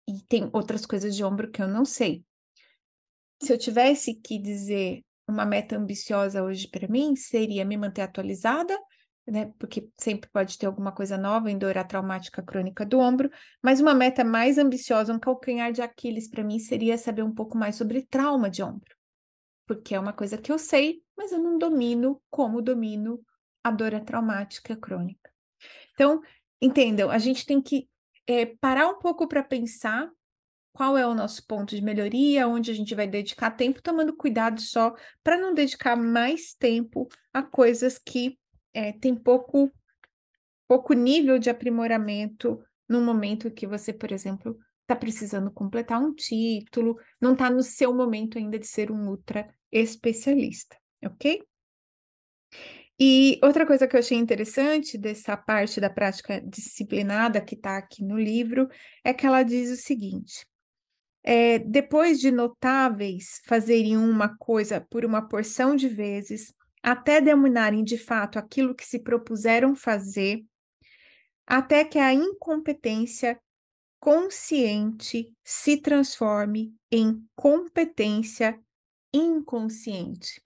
e 0.07 0.21
tem 0.29 0.51
outras 0.53 0.85
coisas 0.85 1.15
de 1.15 1.23
ombro 1.23 1.49
que 1.49 1.63
eu 1.63 1.67
não 1.67 1.83
sei. 1.83 2.23
Se 3.41 3.51
eu 3.51 3.57
tivesse 3.57 4.13
que 4.13 4.37
dizer 4.37 5.03
uma 5.27 5.45
meta 5.45 5.77
ambiciosa 5.77 6.43
hoje 6.43 6.67
para 6.67 6.87
mim, 6.87 7.15
seria 7.15 7.65
me 7.65 7.77
manter 7.77 8.01
atualizada, 8.01 8.77
né? 9.27 9.51
Porque 9.59 9.89
sempre 9.99 10.29
pode 10.31 10.57
ter 10.57 10.65
alguma 10.65 10.91
coisa 10.91 11.17
nova 11.17 11.49
em 11.49 11.57
dor 11.57 11.75
traumática 11.85 12.41
crônica 12.41 12.85
do 12.85 12.99
ombro, 12.99 13.29
mas 13.61 13.79
uma 13.79 13.93
meta 13.93 14.23
mais 14.23 14.57
ambiciosa, 14.57 15.13
um 15.13 15.19
calcanhar 15.19 15.71
de 15.71 15.81
Aquiles 15.81 16.29
para 16.29 16.43
mim 16.43 16.59
seria 16.59 16.97
saber 16.97 17.23
um 17.23 17.33
pouco 17.33 17.57
mais 17.57 17.75
sobre 17.75 18.01
trauma 18.03 18.49
de 18.49 18.63
ombro 18.63 18.95
porque 19.71 19.95
é 19.95 19.99
uma 19.99 20.11
coisa 20.11 20.37
que 20.37 20.51
eu 20.51 20.59
sei, 20.59 21.01
mas 21.15 21.31
eu 21.31 21.39
não 21.39 21.57
domino 21.57 22.21
como 22.29 22.61
domino 22.61 23.23
a 23.63 23.71
dor 23.71 23.97
traumática 24.01 24.75
crônica. 24.75 25.31
Então, 25.93 26.21
entendam, 26.61 27.09
a 27.09 27.17
gente 27.17 27.45
tem 27.45 27.61
que 27.61 27.87
é, 28.27 28.47
parar 28.59 28.89
um 28.89 28.99
pouco 28.99 29.25
para 29.29 29.41
pensar 29.41 30.11
qual 30.73 30.97
é 30.97 31.05
o 31.05 31.13
nosso 31.13 31.45
ponto 31.45 31.75
de 31.75 31.81
melhoria, 31.81 32.47
onde 32.47 32.71
a 32.71 32.73
gente 32.73 32.95
vai 32.95 33.07
dedicar 33.07 33.51
tempo, 33.51 33.81
tomando 33.81 34.15
cuidado 34.15 34.61
só 34.61 34.95
para 35.23 35.37
não 35.37 35.53
dedicar 35.53 35.95
mais 35.95 36.53
tempo 36.53 37.07
a 37.33 37.43
coisas 37.43 37.97
que 37.97 38.37
é, 38.73 38.93
têm 38.93 39.15
pouco, 39.15 39.71
pouco 40.67 40.93
nível 40.93 41.37
de 41.37 41.49
aprimoramento 41.49 42.61
no 42.87 43.01
momento 43.01 43.51
que 43.51 43.67
você, 43.67 43.93
por 43.93 44.11
exemplo, 44.11 44.57
está 44.81 44.95
precisando 44.95 45.51
completar 45.51 46.01
um 46.01 46.13
título, 46.13 46.97
não 47.19 47.33
está 47.33 47.49
no 47.49 47.63
seu 47.63 47.93
momento 47.93 48.37
ainda 48.37 48.59
de 48.59 48.67
ser 48.67 48.91
um 48.91 49.07
ultra 49.07 49.53
especialista, 49.71 50.77
ok? 51.05 51.41
E 52.99 53.39
outra 53.41 53.65
coisa 53.65 53.87
que 53.87 53.95
eu 53.95 53.99
achei 53.99 54.17
interessante 54.17 54.97
dessa 54.97 55.35
parte 55.35 55.81
da 55.81 55.89
prática 55.89 56.39
disciplinada 56.41 57.41
que 57.41 57.55
está 57.55 57.77
aqui 57.77 58.03
no 58.03 58.17
livro 58.17 58.69
é 59.03 59.13
que 59.13 59.25
ela 59.25 59.41
diz 59.43 59.71
o 59.71 59.75
seguinte: 59.75 60.45
é, 61.23 61.59
depois 61.59 62.19
de 62.19 62.31
notáveis 62.31 63.41
fazerem 63.45 63.97
uma 63.97 64.35
coisa 64.37 64.81
por 64.81 65.05
uma 65.05 65.27
porção 65.27 65.75
de 65.75 65.87
vezes, 65.87 66.53
até 66.81 67.21
dominarem 67.21 67.83
de 67.83 67.97
fato 67.97 68.39
aquilo 68.39 68.73
que 68.73 68.85
se 68.85 68.99
propuseram 68.99 69.75
fazer, 69.75 70.43
até 71.45 71.83
que 71.83 71.99
a 71.99 72.13
incompetência 72.13 73.39
consciente 73.99 75.31
se 75.43 75.77
transforme 75.77 76.73
em 76.91 77.23
competência 77.35 78.59
inconsciente. 79.13 80.41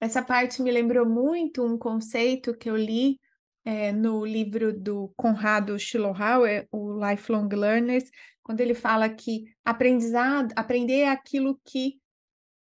Essa 0.00 0.22
parte 0.22 0.62
me 0.62 0.70
lembrou 0.70 1.06
muito 1.06 1.62
um 1.62 1.76
conceito 1.76 2.56
que 2.56 2.70
eu 2.70 2.76
li 2.76 3.20
é, 3.64 3.92
no 3.92 4.24
livro 4.24 4.72
do 4.72 5.12
Conrado 5.16 5.78
Schlohauer, 5.78 6.66
o 6.70 6.98
Lifelong 7.04 7.48
Learners, 7.48 8.10
quando 8.42 8.60
ele 8.60 8.74
fala 8.74 9.08
que 9.08 9.44
aprendizado, 9.64 10.52
aprender 10.56 11.00
é 11.00 11.08
aquilo 11.08 11.60
que 11.64 12.00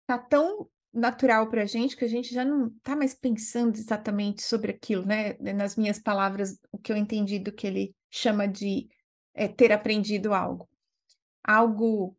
está 0.03 0.19
tão 0.19 0.69
natural 0.93 1.49
para 1.49 1.63
a 1.63 1.67
gente 1.67 1.97
que 1.97 2.05
a 2.05 2.09
gente 2.09 2.33
já 2.33 2.45
não 2.45 2.69
está 2.69 2.95
mais 2.95 3.15
pensando 3.15 3.77
exatamente 3.77 4.43
sobre 4.43 4.71
aquilo, 4.71 5.05
né? 5.05 5.37
Nas 5.53 5.75
minhas 5.75 5.99
palavras, 5.99 6.59
o 6.71 6.79
que 6.79 6.93
eu 6.93 6.97
entendi 6.97 7.39
do 7.39 7.51
que 7.51 7.67
ele 7.67 7.95
chama 8.11 8.47
de 8.47 8.89
é, 9.35 9.49
ter 9.49 9.73
aprendido 9.73 10.33
algo. 10.33 10.69
Algo 11.43 12.17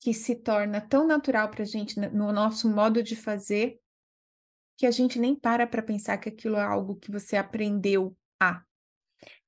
que 0.00 0.12
se 0.12 0.34
torna 0.36 0.80
tão 0.80 1.06
natural 1.06 1.48
para 1.50 1.62
a 1.62 1.66
gente 1.66 1.98
no 1.98 2.30
nosso 2.32 2.68
modo 2.68 3.02
de 3.02 3.16
fazer 3.16 3.80
que 4.78 4.86
a 4.86 4.90
gente 4.92 5.18
nem 5.18 5.34
para 5.34 5.66
para 5.66 5.82
pensar 5.82 6.16
que 6.18 6.28
aquilo 6.28 6.56
é 6.56 6.62
algo 6.62 6.94
que 6.94 7.10
você 7.10 7.36
aprendeu 7.36 8.16
a. 8.40 8.62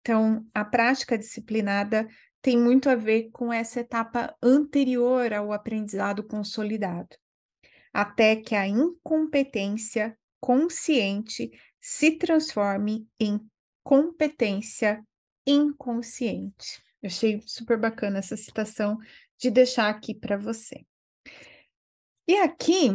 Então, 0.01 0.45
a 0.53 0.65
prática 0.65 1.17
disciplinada 1.17 2.09
tem 2.43 2.59
muito 2.59 2.91
a 2.91 2.97
ver 2.97 3.31
com 3.31 3.53
essa 3.53 3.81
etapa 3.81 4.37
anterior 4.43 5.33
ao 5.33 5.53
aprendizado 5.53 6.25
consolidado, 6.25 7.17
até 7.93 8.35
que 8.35 8.57
a 8.57 8.67
incompetência 8.67 10.19
consciente 10.41 11.51
se 11.81 12.19
transforme 12.19 13.07
em 13.21 13.41
competência 13.85 15.01
inconsciente. 15.47 16.83
Eu 17.01 17.07
achei 17.07 17.41
super 17.47 17.79
bacana 17.79 18.19
essa 18.19 18.37
citação 18.37 18.99
de 19.39 19.49
deixar 19.49 19.89
aqui 19.89 20.13
para 20.13 20.37
você. 20.37 20.85
E 22.27 22.37
aqui, 22.37 22.91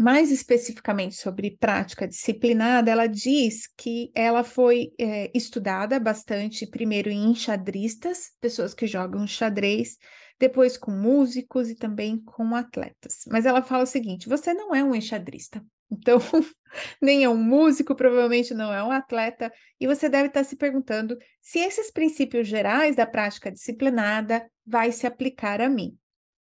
mais 0.00 0.30
especificamente 0.30 1.14
sobre 1.14 1.58
prática 1.58 2.08
disciplinada, 2.08 2.90
ela 2.90 3.06
diz 3.06 3.66
que 3.76 4.10
ela 4.14 4.42
foi 4.42 4.92
é, 4.98 5.30
estudada 5.34 6.00
bastante, 6.00 6.66
primeiro 6.66 7.10
em 7.10 7.30
enxadristas, 7.30 8.30
pessoas 8.40 8.72
que 8.72 8.86
jogam 8.86 9.26
xadrez, 9.26 9.98
depois 10.38 10.78
com 10.78 10.90
músicos 10.90 11.68
e 11.68 11.74
também 11.74 12.18
com 12.18 12.56
atletas. 12.56 13.24
Mas 13.28 13.44
ela 13.44 13.60
fala 13.62 13.82
o 13.82 13.86
seguinte: 13.86 14.26
você 14.26 14.54
não 14.54 14.74
é 14.74 14.82
um 14.82 14.94
enxadrista, 14.94 15.62
então 15.90 16.18
nem 17.00 17.22
é 17.22 17.28
um 17.28 17.36
músico, 17.36 17.94
provavelmente 17.94 18.54
não 18.54 18.72
é 18.72 18.82
um 18.82 18.90
atleta, 18.90 19.52
e 19.78 19.86
você 19.86 20.08
deve 20.08 20.28
estar 20.28 20.44
se 20.44 20.56
perguntando 20.56 21.18
se 21.42 21.58
esses 21.58 21.90
princípios 21.90 22.48
gerais 22.48 22.96
da 22.96 23.06
prática 23.06 23.52
disciplinada 23.52 24.50
vai 24.64 24.92
se 24.92 25.06
aplicar 25.06 25.60
a 25.60 25.68
mim. 25.68 25.94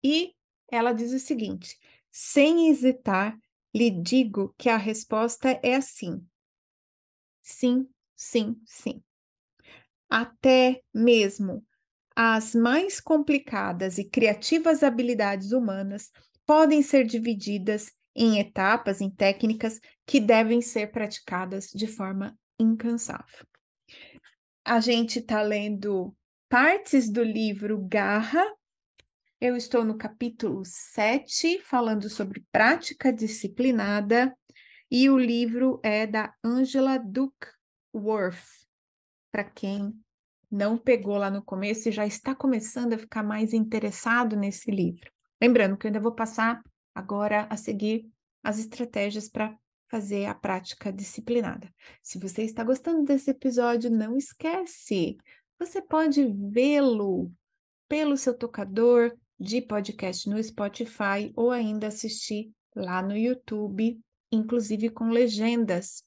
E 0.04 0.34
ela 0.70 0.92
diz 0.92 1.14
o 1.14 1.20
seguinte: 1.20 1.78
sem 2.12 2.70
hesitar, 2.70 3.38
lhe 3.76 3.92
digo 3.92 4.56
que 4.58 4.70
a 4.70 4.78
resposta 4.78 5.60
é 5.62 5.76
assim. 5.76 6.26
Sim, 7.42 7.90
sim, 8.16 8.56
sim. 8.66 9.04
Até 10.10 10.82
mesmo 10.94 11.62
as 12.16 12.56
mais 12.56 13.02
complicadas 13.02 13.98
e 13.98 14.06
criativas 14.06 14.82
habilidades 14.82 15.52
humanas 15.52 16.10
podem 16.46 16.82
ser 16.82 17.04
divididas 17.04 17.92
em 18.16 18.40
etapas, 18.40 19.02
em 19.02 19.10
técnicas 19.10 19.82
que 20.06 20.22
devem 20.22 20.62
ser 20.62 20.94
praticadas 20.94 21.70
de 21.70 21.86
forma 21.86 22.34
incansável. 22.58 23.46
A 24.64 24.80
gente 24.80 25.20
está 25.20 25.42
lendo 25.42 26.16
partes 26.48 27.12
do 27.12 27.22
livro 27.22 27.78
Garra. 27.86 28.46
Eu 29.42 29.58
estou 29.58 29.84
no 29.84 29.98
capítulo 29.98 30.64
7, 30.64 31.60
falando 31.60 32.10
sobre 32.10 32.46
prática 32.54 33.12
disciplinada, 33.12 34.34
e 34.90 35.10
o 35.10 35.18
livro 35.18 35.78
é 35.84 36.08
da 36.08 36.34
Angela 36.42 36.98
Duckworth, 36.98 38.66
para 39.34 39.44
quem 39.44 39.94
não 40.50 40.78
pegou 40.78 41.18
lá 41.18 41.30
no 41.30 41.44
começo 41.44 41.90
e 41.90 41.92
já 41.92 42.08
está 42.08 42.34
começando 42.34 42.94
a 42.94 42.98
ficar 42.98 43.24
mais 43.24 43.52
interessado 43.54 44.38
nesse 44.38 44.72
livro. 44.72 45.12
Lembrando 45.42 45.76
que 45.76 45.86
eu 45.86 45.90
ainda 45.90 46.00
vou 46.00 46.16
passar 46.16 46.64
agora 46.94 47.46
a 47.50 47.58
seguir 47.58 48.10
as 48.42 48.58
estratégias 48.58 49.28
para 49.28 49.54
fazer 49.88 50.28
a 50.28 50.34
prática 50.34 50.94
disciplinada. 50.94 51.70
Se 52.02 52.18
você 52.18 52.44
está 52.44 52.64
gostando 52.64 53.04
desse 53.04 53.32
episódio, 53.32 53.92
não 53.92 54.16
esquece, 54.16 55.18
você 55.60 55.82
pode 55.82 56.26
vê-lo 56.26 57.30
pelo 57.90 58.16
seu 58.16 58.34
tocador 58.34 59.14
de 59.40 59.62
podcast 59.62 60.30
no 60.30 60.42
Spotify 60.42 61.32
ou 61.36 61.52
ainda 61.52 61.88
assistir 61.88 62.52
lá 62.76 63.02
no 63.02 63.16
YouTube, 63.16 64.00
inclusive 64.32 64.90
com 64.90 65.10
legendas. 65.10 66.04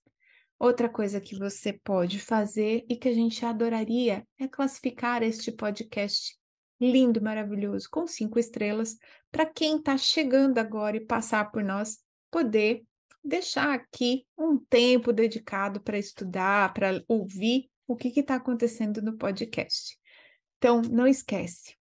Outra 0.58 0.88
coisa 0.88 1.20
que 1.20 1.38
você 1.38 1.72
pode 1.72 2.18
fazer 2.18 2.84
e 2.88 2.96
que 2.96 3.08
a 3.08 3.14
gente 3.14 3.44
adoraria 3.44 4.26
é 4.38 4.48
classificar 4.48 5.22
este 5.22 5.52
podcast 5.52 6.36
lindo, 6.80 7.22
maravilhoso, 7.22 7.88
com 7.90 8.06
cinco 8.06 8.38
estrelas, 8.38 8.96
para 9.30 9.46
quem 9.46 9.76
está 9.76 9.96
chegando 9.96 10.58
agora 10.58 10.96
e 10.96 11.04
passar 11.04 11.50
por 11.50 11.62
nós, 11.62 11.98
poder 12.30 12.84
deixar 13.22 13.74
aqui 13.74 14.26
um 14.36 14.58
tempo 14.58 15.12
dedicado 15.12 15.80
para 15.80 15.98
estudar, 15.98 16.72
para 16.72 17.02
ouvir 17.08 17.68
o 17.86 17.96
que 17.96 18.08
está 18.20 18.36
acontecendo 18.36 19.02
no 19.02 19.16
podcast. 19.16 19.98
Então, 20.56 20.82
não 20.82 21.06
esquece, 21.06 21.77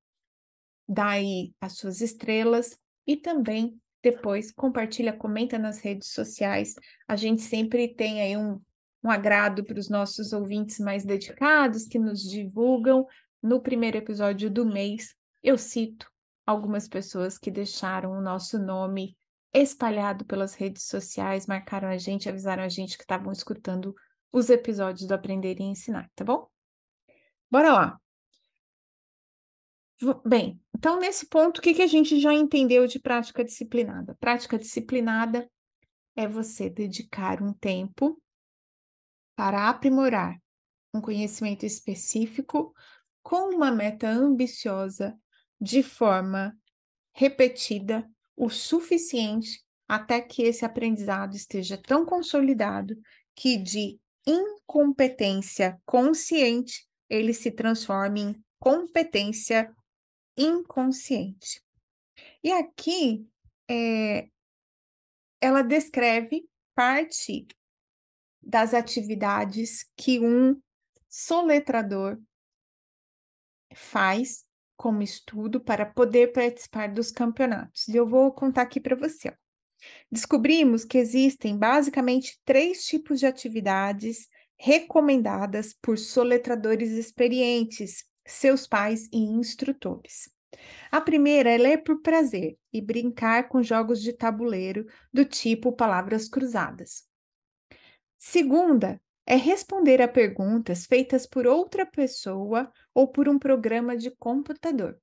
dá 0.92 1.12
aí 1.12 1.54
as 1.62 1.78
suas 1.78 2.02
estrelas 2.02 2.78
e 3.08 3.16
também 3.16 3.80
depois 4.04 4.52
compartilha, 4.52 5.14
comenta 5.14 5.58
nas 5.58 5.80
redes 5.80 6.12
sociais. 6.12 6.76
A 7.08 7.16
gente 7.16 7.42
sempre 7.42 7.88
tem 7.96 8.22
aí 8.22 8.36
um, 8.36 8.60
um 9.02 9.10
agrado 9.10 9.64
para 9.64 9.80
os 9.80 9.88
nossos 9.88 10.34
ouvintes 10.34 10.80
mais 10.80 11.06
dedicados 11.06 11.86
que 11.88 11.98
nos 11.98 12.22
divulgam. 12.22 13.08
No 13.42 13.62
primeiro 13.62 13.98
episódio 13.98 14.50
do 14.50 14.66
mês, 14.66 15.16
eu 15.42 15.58
cito 15.58 16.12
algumas 16.46 16.90
pessoas 16.90 17.38
que 17.38 17.50
deixaram 17.50 18.12
o 18.12 18.22
nosso 18.22 18.60
nome 18.60 19.16
espalhado 19.54 20.26
pelas 20.26 20.56
redes 20.56 20.84
sociais, 20.84 21.48
marcaram 21.48 21.88
a 21.88 21.98
gente, 21.98 22.28
avisaram 22.28 22.64
a 22.64 22.70
gente 22.70 22.98
que 22.98 23.04
estavam 23.04 23.32
escutando 23.32 23.96
os 24.32 24.50
episódios 24.50 25.08
do 25.08 25.14
Aprender 25.14 25.58
e 25.60 25.64
Ensinar, 25.64 26.10
tá 26.16 26.26
bom? 26.26 26.48
Bora 27.50 27.72
lá. 27.72 28.02
Bem, 30.26 30.60
então 30.76 31.00
nesse 31.00 31.28
ponto, 31.28 31.60
o 31.60 31.62
que, 31.62 31.76
que 31.76 31.82
a 31.82 31.88
gente 31.88 32.20
já 32.20 32.34
entendeu 32.34 32.88
de 32.88 33.00
prática 33.00 33.44
disciplinada? 33.44 34.16
Prática 34.20 34.58
disciplinada 34.58 35.48
é 36.16 36.28
você 36.28 36.70
dedicar 36.70 37.42
um 37.42 37.54
tempo 37.54 38.20
para 39.36 39.70
aprimorar 39.70 40.38
um 40.94 41.00
conhecimento 41.00 41.66
específico 41.66 42.74
com 43.22 43.56
uma 43.56 43.72
meta 43.72 44.10
ambiciosa 44.10 45.16
de 45.60 45.84
forma 45.84 46.58
repetida 47.14 48.10
o 48.36 48.50
suficiente 48.50 49.64
até 49.88 50.20
que 50.20 50.42
esse 50.42 50.66
aprendizado 50.66 51.36
esteja 51.36 51.78
tão 51.78 52.06
consolidado 52.06 52.96
que 53.36 53.58
de 53.58 54.00
incompetência 54.26 55.80
consciente 55.86 56.88
ele 57.10 57.34
se 57.34 57.52
transforme 57.52 58.22
em 58.22 58.44
competência 58.60 59.72
inconsciente. 60.38 61.62
E 62.44 62.52
aqui 62.52 63.28
é, 63.70 64.30
ela 65.40 65.62
descreve 65.62 66.48
parte 66.76 67.48
das 68.42 68.74
atividades 68.74 69.90
que 69.96 70.20
um 70.20 70.60
soletrador 71.10 72.20
faz 73.74 74.46
como 74.76 75.04
estudo 75.04 75.62
para 75.62 75.86
poder 75.86 76.32
participar 76.34 76.90
dos 76.90 77.12
campeonatos. 77.12 77.88
E 77.88 77.96
eu 77.96 78.08
vou 78.08 78.32
contar 78.32 78.64
aqui 78.64 78.80
para 78.80 78.96
você. 78.96 79.36
Descobrimos 80.12 80.84
que 80.86 80.98
existem 80.98 81.58
basicamente 81.58 82.40
três 82.44 82.86
tipos 82.86 83.20
de 83.20 83.26
atividades 83.26 84.28
recomendadas 84.58 85.74
por 85.82 85.98
soletradores 85.98 86.92
experientes, 86.92 88.06
seus 88.32 88.68
pais 88.68 89.08
e 89.12 89.18
instrutores. 89.18 90.30
A 90.92 91.00
primeira 91.00 91.50
é 91.50 91.58
ler 91.58 91.84
por 91.84 92.02
prazer 92.02 92.58
e 92.74 92.82
brincar 92.82 93.48
com 93.48 93.64
jogos 93.64 94.02
de 94.02 94.14
tabuleiro 94.14 94.86
do 95.14 95.24
tipo 95.24 95.72
palavras 95.72 96.28
cruzadas. 96.28 97.08
Segunda 98.18 99.02
é 99.26 99.36
responder 99.36 100.02
a 100.02 100.08
perguntas 100.08 100.86
feitas 100.86 101.26
por 101.26 101.48
outra 101.48 101.86
pessoa 101.86 102.72
ou 102.94 103.08
por 103.08 103.30
um 103.30 103.40
programa 103.40 103.96
de 103.96 104.12
computador. 104.12 105.00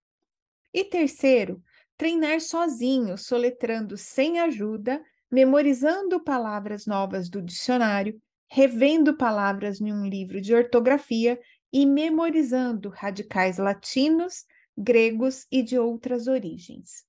E 0.73 0.85
terceiro, 0.85 1.63
treinar 1.97 2.41
sozinho, 2.41 3.17
soletrando 3.17 3.97
sem 3.97 4.39
ajuda, 4.39 5.03
memorizando 5.31 6.23
palavras 6.23 6.87
novas 6.87 7.29
do 7.29 7.41
dicionário, 7.41 8.21
revendo 8.51 9.17
palavras 9.17 9.81
em 9.81 9.93
um 9.93 10.07
livro 10.07 10.41
de 10.41 10.55
ortografia 10.55 11.39
e 11.73 11.85
memorizando 11.85 12.89
radicais 12.89 13.59
latinos, 13.59 14.45
gregos 14.77 15.47
e 15.51 15.63
de 15.63 15.79
outras 15.79 16.27
origens. 16.27 17.05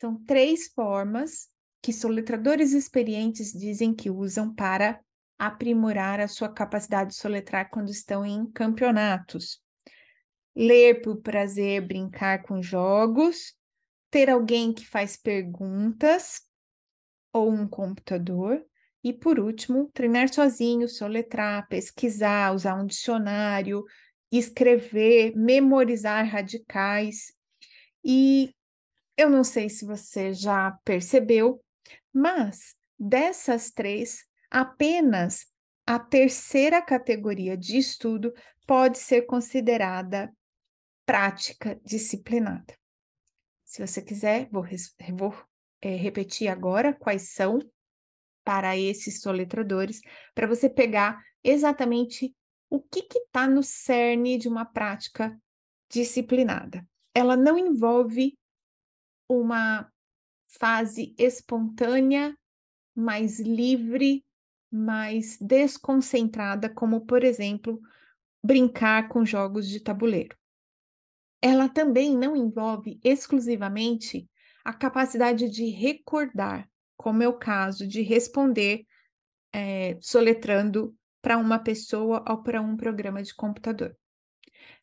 São 0.00 0.22
três 0.24 0.68
formas 0.68 1.48
que 1.82 1.92
soletradores 1.92 2.72
experientes 2.72 3.52
dizem 3.52 3.94
que 3.94 4.10
usam 4.10 4.54
para 4.54 5.00
aprimorar 5.38 6.20
a 6.20 6.28
sua 6.28 6.48
capacidade 6.48 7.10
de 7.10 7.16
soletrar 7.16 7.70
quando 7.70 7.90
estão 7.90 8.26
em 8.26 8.50
campeonatos. 8.50 9.62
Ler 10.54 11.00
por 11.02 11.20
prazer, 11.20 11.86
brincar 11.86 12.42
com 12.42 12.60
jogos, 12.60 13.54
ter 14.10 14.28
alguém 14.28 14.72
que 14.72 14.86
faz 14.86 15.16
perguntas 15.16 16.42
ou 17.32 17.50
um 17.50 17.68
computador. 17.68 18.64
E 19.02 19.12
por 19.12 19.38
último, 19.38 19.90
treinar 19.94 20.32
sozinho, 20.32 20.88
soletrar, 20.88 21.68
pesquisar, 21.68 22.54
usar 22.54 22.74
um 22.74 22.86
dicionário, 22.86 23.84
escrever, 24.30 25.34
memorizar 25.36 26.26
radicais. 26.26 27.32
E 28.04 28.52
eu 29.16 29.30
não 29.30 29.44
sei 29.44 29.68
se 29.68 29.84
você 29.84 30.32
já 30.32 30.76
percebeu, 30.84 31.62
mas 32.12 32.74
dessas 32.98 33.70
três, 33.70 34.24
apenas 34.50 35.46
a 35.86 35.98
terceira 35.98 36.82
categoria 36.82 37.56
de 37.56 37.78
estudo 37.78 38.32
pode 38.66 38.98
ser 38.98 39.22
considerada 39.22 40.30
prática 41.06 41.80
disciplinada. 41.84 42.76
Se 43.64 43.86
você 43.86 44.02
quiser, 44.02 44.48
vou, 44.50 44.64
vou 45.14 45.34
é, 45.80 45.94
repetir 45.96 46.48
agora 46.48 46.92
quais 46.92 47.32
são 47.32 47.58
para 48.48 48.78
esses 48.78 49.20
soletradores, 49.20 50.00
para 50.34 50.46
você 50.46 50.70
pegar 50.70 51.22
exatamente 51.44 52.34
o 52.70 52.80
que 52.80 53.06
está 53.12 53.46
no 53.46 53.62
cerne 53.62 54.38
de 54.38 54.48
uma 54.48 54.64
prática 54.64 55.38
disciplinada. 55.92 56.82
Ela 57.14 57.36
não 57.36 57.58
envolve 57.58 58.38
uma 59.28 59.86
fase 60.58 61.14
espontânea, 61.18 62.34
mais 62.96 63.38
livre 63.38 64.24
mais 64.70 65.36
desconcentrada, 65.38 66.70
como, 66.70 67.02
por 67.02 67.24
exemplo, 67.24 67.78
brincar 68.42 69.08
com 69.08 69.26
jogos 69.26 69.68
de 69.68 69.80
tabuleiro. 69.80 70.34
Ela 71.42 71.68
também 71.68 72.16
não 72.16 72.34
envolve 72.34 72.98
exclusivamente 73.04 74.26
a 74.64 74.72
capacidade 74.72 75.50
de 75.50 75.66
recordar, 75.66 76.66
como 76.98 77.22
é 77.22 77.28
o 77.28 77.38
caso 77.38 77.86
de 77.86 78.02
responder 78.02 78.84
é, 79.52 79.96
soletrando 80.00 80.94
para 81.22 81.38
uma 81.38 81.58
pessoa 81.58 82.24
ou 82.28 82.42
para 82.42 82.60
um 82.60 82.76
programa 82.76 83.22
de 83.22 83.34
computador. 83.34 83.96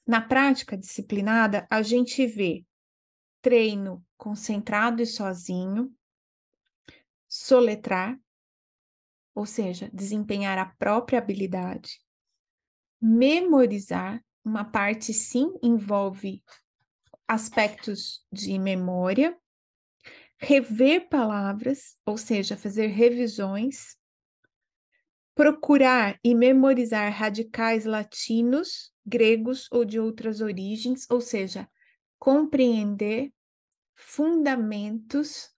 Na 0.08 0.22
prática 0.22 0.78
disciplinada, 0.78 1.68
a 1.70 1.82
gente 1.82 2.26
vê 2.26 2.66
treino 3.42 4.04
concentrado 4.18 5.02
e 5.02 5.06
sozinho, 5.06 5.94
soletrar, 7.28 8.18
ou 9.34 9.46
seja, 9.46 9.90
desempenhar 9.94 10.58
a 10.58 10.66
própria 10.66 11.20
habilidade. 11.20 12.00
Memorizar, 13.02 14.24
uma 14.44 14.64
parte 14.64 15.14
sim 15.14 15.54
envolve 15.62 16.42
aspectos 17.28 18.26
de 18.32 18.58
memória. 18.58 19.38
Rever 20.38 21.08
palavras, 21.10 21.98
ou 22.06 22.18
seja, 22.18 22.58
fazer 22.58 22.88
revisões, 22.88 23.98
procurar 25.34 26.20
e 26.24 26.34
memorizar 26.34 27.12
radicais 27.12 27.86
latinos, 27.86 28.94
gregos 29.06 29.68
ou 29.72 29.84
de 29.84 30.00
outras 30.00 30.42
origens, 30.42 31.06
ou 31.10 31.20
seja, 31.20 31.70
compreender 32.18 33.34
fundamentos, 33.96 35.54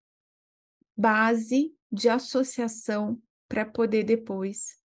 base 0.95 1.75
de 1.91 2.09
associação 2.09 3.21
para 3.47 3.65
poder 3.65 4.03
depois, 4.03 4.77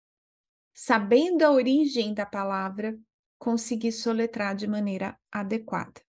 sabendo 0.74 1.42
a 1.42 1.50
origem 1.50 2.12
da 2.12 2.26
palavra, 2.26 2.98
conseguir 3.38 3.92
soletrar 3.92 4.54
de 4.54 4.66
maneira 4.66 5.18
adequada. 5.32 6.00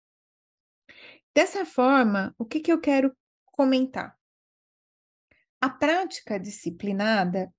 Dessa 1.34 1.64
forma, 1.64 2.34
o 2.36 2.44
que, 2.44 2.60
que 2.60 2.70
eu 2.70 2.78
quero 2.78 3.16
comentar? 3.52 4.16
A 5.60 5.70
prática 5.70 6.40
disciplinada 6.40 7.54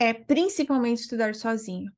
é 0.00 0.12
principalmente 0.12 1.02
estudar 1.02 1.34
sozinho. 1.36 1.92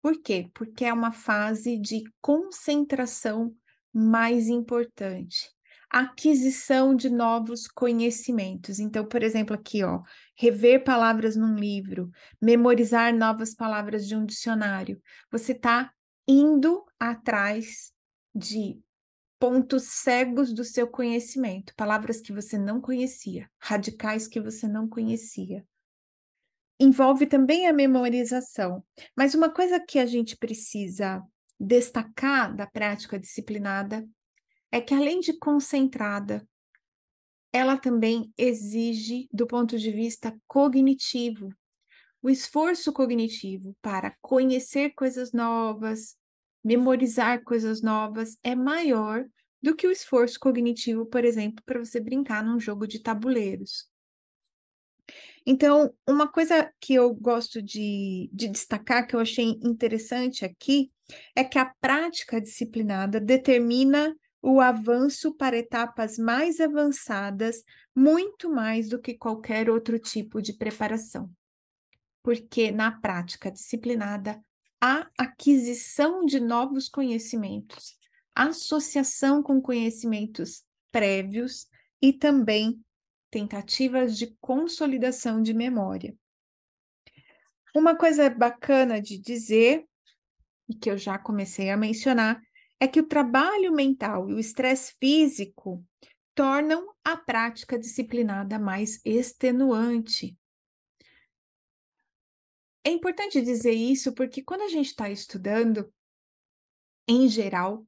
Por 0.00 0.22
quê? 0.22 0.50
Porque 0.54 0.86
é 0.86 0.92
uma 0.92 1.12
fase 1.12 1.76
de 1.76 2.04
concentração 2.22 3.54
mais 3.92 4.48
importante. 4.48 5.50
Aquisição 5.90 6.94
de 6.94 7.10
novos 7.10 7.66
conhecimentos. 7.66 8.78
Então, 8.78 9.04
por 9.04 9.22
exemplo, 9.22 9.54
aqui, 9.54 9.84
ó, 9.84 10.00
rever 10.34 10.82
palavras 10.84 11.36
num 11.36 11.56
livro, 11.56 12.10
memorizar 12.40 13.14
novas 13.14 13.54
palavras 13.54 14.06
de 14.06 14.16
um 14.16 14.24
dicionário. 14.24 15.02
Você 15.30 15.52
está 15.52 15.92
indo 16.26 16.86
atrás 16.98 17.92
de 18.34 18.80
pontos 19.40 19.84
cegos 19.84 20.52
do 20.52 20.62
seu 20.62 20.86
conhecimento, 20.86 21.74
palavras 21.74 22.20
que 22.20 22.30
você 22.30 22.58
não 22.58 22.78
conhecia, 22.78 23.50
radicais 23.58 24.28
que 24.28 24.38
você 24.38 24.68
não 24.68 24.86
conhecia. 24.86 25.66
Envolve 26.78 27.26
também 27.26 27.66
a 27.66 27.72
memorização, 27.72 28.84
mas 29.16 29.34
uma 29.34 29.50
coisa 29.50 29.80
que 29.80 29.98
a 29.98 30.04
gente 30.04 30.36
precisa 30.36 31.22
destacar 31.58 32.54
da 32.54 32.66
prática 32.66 33.18
disciplinada 33.18 34.06
é 34.70 34.80
que, 34.80 34.94
além 34.94 35.20
de 35.20 35.38
concentrada, 35.38 36.46
ela 37.52 37.76
também 37.78 38.32
exige, 38.36 39.26
do 39.32 39.46
ponto 39.46 39.78
de 39.78 39.90
vista 39.90 40.38
cognitivo, 40.46 41.48
o 42.22 42.28
esforço 42.28 42.92
cognitivo 42.92 43.74
para 43.80 44.14
conhecer 44.20 44.90
coisas 44.90 45.32
novas, 45.32 46.16
memorizar 46.62 47.42
coisas 47.42 47.82
novas, 47.82 48.38
é 48.42 48.54
maior 48.54 49.24
do 49.62 49.74
que 49.74 49.86
o 49.86 49.90
esforço 49.90 50.38
cognitivo, 50.38 51.06
por 51.06 51.24
exemplo, 51.24 51.62
para 51.64 51.78
você 51.78 52.00
brincar 52.00 52.44
num 52.44 52.58
jogo 52.58 52.86
de 52.86 53.00
tabuleiros. 53.00 53.88
Então, 55.46 55.92
uma 56.06 56.30
coisa 56.30 56.70
que 56.80 56.94
eu 56.94 57.14
gosto 57.14 57.62
de, 57.62 58.30
de 58.32 58.48
destacar, 58.48 59.06
que 59.06 59.16
eu 59.16 59.20
achei 59.20 59.58
interessante 59.62 60.44
aqui, 60.44 60.90
é 61.34 61.42
que 61.42 61.58
a 61.58 61.72
prática 61.80 62.40
disciplinada 62.40 63.20
determina 63.20 64.14
o 64.42 64.60
avanço 64.60 65.34
para 65.34 65.56
etapas 65.56 66.16
mais 66.16 66.60
avançadas, 66.60 67.62
muito 67.94 68.48
mais 68.48 68.88
do 68.88 69.00
que 69.00 69.14
qualquer 69.14 69.68
outro 69.68 69.98
tipo 69.98 70.40
de 70.40 70.54
preparação. 70.54 71.30
Porque 72.22 72.70
na 72.70 72.92
prática 73.00 73.50
disciplinada, 73.50 74.40
há 74.80 75.08
aquisição 75.18 76.24
de 76.24 76.40
novos 76.40 76.88
conhecimentos, 76.88 77.98
associação 78.34 79.42
com 79.42 79.60
conhecimentos 79.60 80.64
prévios 80.90 81.68
e 82.00 82.12
também 82.12 82.80
tentativas 83.30 84.16
de 84.16 84.34
consolidação 84.40 85.42
de 85.42 85.54
memória. 85.54 86.16
Uma 87.74 87.94
coisa 87.94 88.28
bacana 88.28 89.00
de 89.00 89.18
dizer, 89.18 89.84
e 90.68 90.74
que 90.74 90.90
eu 90.90 90.98
já 90.98 91.18
comecei 91.18 91.70
a 91.70 91.76
mencionar, 91.76 92.40
é 92.80 92.88
que 92.88 93.00
o 93.00 93.06
trabalho 93.06 93.72
mental 93.72 94.28
e 94.28 94.34
o 94.34 94.38
estresse 94.38 94.94
físico 94.98 95.84
tornam 96.34 96.88
a 97.04 97.16
prática 97.16 97.78
disciplinada 97.78 98.58
mais 98.58 99.00
extenuante. 99.04 100.36
É 102.84 102.90
importante 102.90 103.42
dizer 103.42 103.72
isso 103.72 104.14
porque 104.14 104.42
quando 104.42 104.62
a 104.62 104.68
gente 104.68 104.86
está 104.86 105.10
estudando, 105.10 105.92
em 107.06 107.28
geral, 107.28 107.86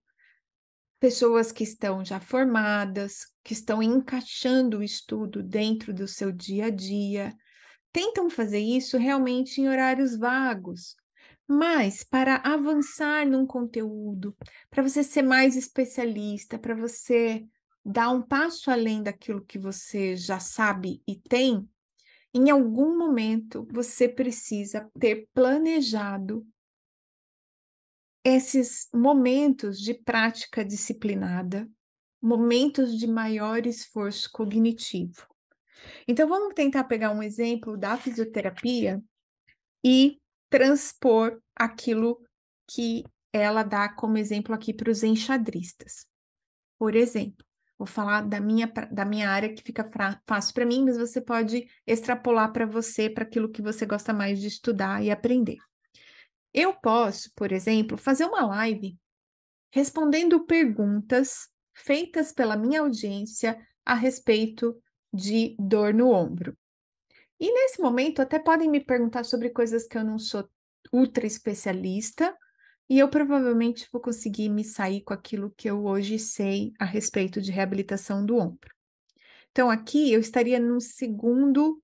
pessoas 1.00 1.50
que 1.50 1.64
estão 1.64 2.04
já 2.04 2.20
formadas, 2.20 3.26
que 3.42 3.52
estão 3.52 3.82
encaixando 3.82 4.78
o 4.78 4.82
estudo 4.82 5.42
dentro 5.42 5.92
do 5.92 6.06
seu 6.06 6.30
dia 6.30 6.66
a 6.66 6.70
dia, 6.70 7.34
tentam 7.90 8.28
fazer 8.28 8.60
isso 8.60 8.98
realmente 8.98 9.60
em 9.60 9.68
horários 9.68 10.16
vagos. 10.16 10.94
Mas 11.48 12.04
para 12.04 12.36
avançar 12.36 13.26
num 13.26 13.46
conteúdo, 13.46 14.36
para 14.70 14.82
você 14.82 15.02
ser 15.02 15.22
mais 15.22 15.56
especialista, 15.56 16.58
para 16.58 16.74
você 16.74 17.44
dar 17.84 18.10
um 18.10 18.22
passo 18.22 18.70
além 18.70 19.02
daquilo 19.02 19.44
que 19.44 19.58
você 19.58 20.16
já 20.16 20.38
sabe 20.38 21.02
e 21.06 21.16
tem, 21.16 21.68
em 22.34 22.50
algum 22.50 22.96
momento 22.96 23.66
você 23.70 24.08
precisa 24.08 24.90
ter 24.98 25.28
planejado 25.34 26.46
esses 28.24 28.88
momentos 28.94 29.80
de 29.80 29.94
prática 29.94 30.64
disciplinada, 30.64 31.68
momentos 32.22 32.96
de 32.96 33.06
maior 33.06 33.66
esforço 33.66 34.30
cognitivo. 34.32 35.26
Então, 36.06 36.28
vamos 36.28 36.54
tentar 36.54 36.84
pegar 36.84 37.10
um 37.10 37.22
exemplo 37.22 37.76
da 37.76 37.96
fisioterapia 37.96 39.02
e 39.84 40.20
transpor 40.48 41.40
aquilo 41.56 42.22
que 42.70 43.04
ela 43.32 43.62
dá 43.62 43.92
como 43.92 44.18
exemplo 44.18 44.54
aqui 44.54 44.72
para 44.72 44.90
os 44.90 45.02
enxadristas. 45.02 46.06
Por 46.78 46.94
exemplo, 46.94 47.44
vou 47.82 47.86
falar 47.86 48.22
da 48.22 48.40
minha, 48.40 48.72
da 48.92 49.04
minha 49.04 49.28
área 49.28 49.52
que 49.52 49.62
fica 49.62 49.84
fácil 50.24 50.54
para 50.54 50.64
mim, 50.64 50.84
mas 50.84 50.96
você 50.96 51.20
pode 51.20 51.66
extrapolar 51.84 52.52
para 52.52 52.64
você, 52.64 53.10
para 53.10 53.24
aquilo 53.24 53.50
que 53.50 53.60
você 53.60 53.84
gosta 53.84 54.12
mais 54.12 54.40
de 54.40 54.46
estudar 54.46 55.02
e 55.02 55.10
aprender. 55.10 55.58
Eu 56.54 56.74
posso, 56.74 57.32
por 57.34 57.50
exemplo, 57.50 57.98
fazer 57.98 58.24
uma 58.24 58.46
live 58.46 58.96
respondendo 59.72 60.46
perguntas 60.46 61.48
feitas 61.74 62.30
pela 62.30 62.56
minha 62.56 62.82
audiência 62.82 63.58
a 63.84 63.94
respeito 63.94 64.76
de 65.12 65.56
dor 65.58 65.92
no 65.92 66.10
ombro. 66.10 66.56
E 67.40 67.52
nesse 67.52 67.80
momento 67.80 68.22
até 68.22 68.38
podem 68.38 68.70
me 68.70 68.78
perguntar 68.78 69.24
sobre 69.24 69.50
coisas 69.50 69.88
que 69.88 69.98
eu 69.98 70.04
não 70.04 70.18
sou 70.18 70.48
ultra 70.92 71.26
especialista, 71.26 72.36
e 72.88 72.98
eu 72.98 73.08
provavelmente 73.08 73.88
vou 73.92 74.00
conseguir 74.00 74.48
me 74.48 74.64
sair 74.64 75.02
com 75.02 75.14
aquilo 75.14 75.52
que 75.56 75.68
eu 75.68 75.84
hoje 75.84 76.18
sei 76.18 76.72
a 76.78 76.84
respeito 76.84 77.40
de 77.40 77.50
reabilitação 77.50 78.24
do 78.24 78.36
ombro. 78.36 78.74
Então, 79.50 79.70
aqui 79.70 80.12
eu 80.12 80.20
estaria 80.20 80.58
no 80.58 80.80
segundo 80.80 81.82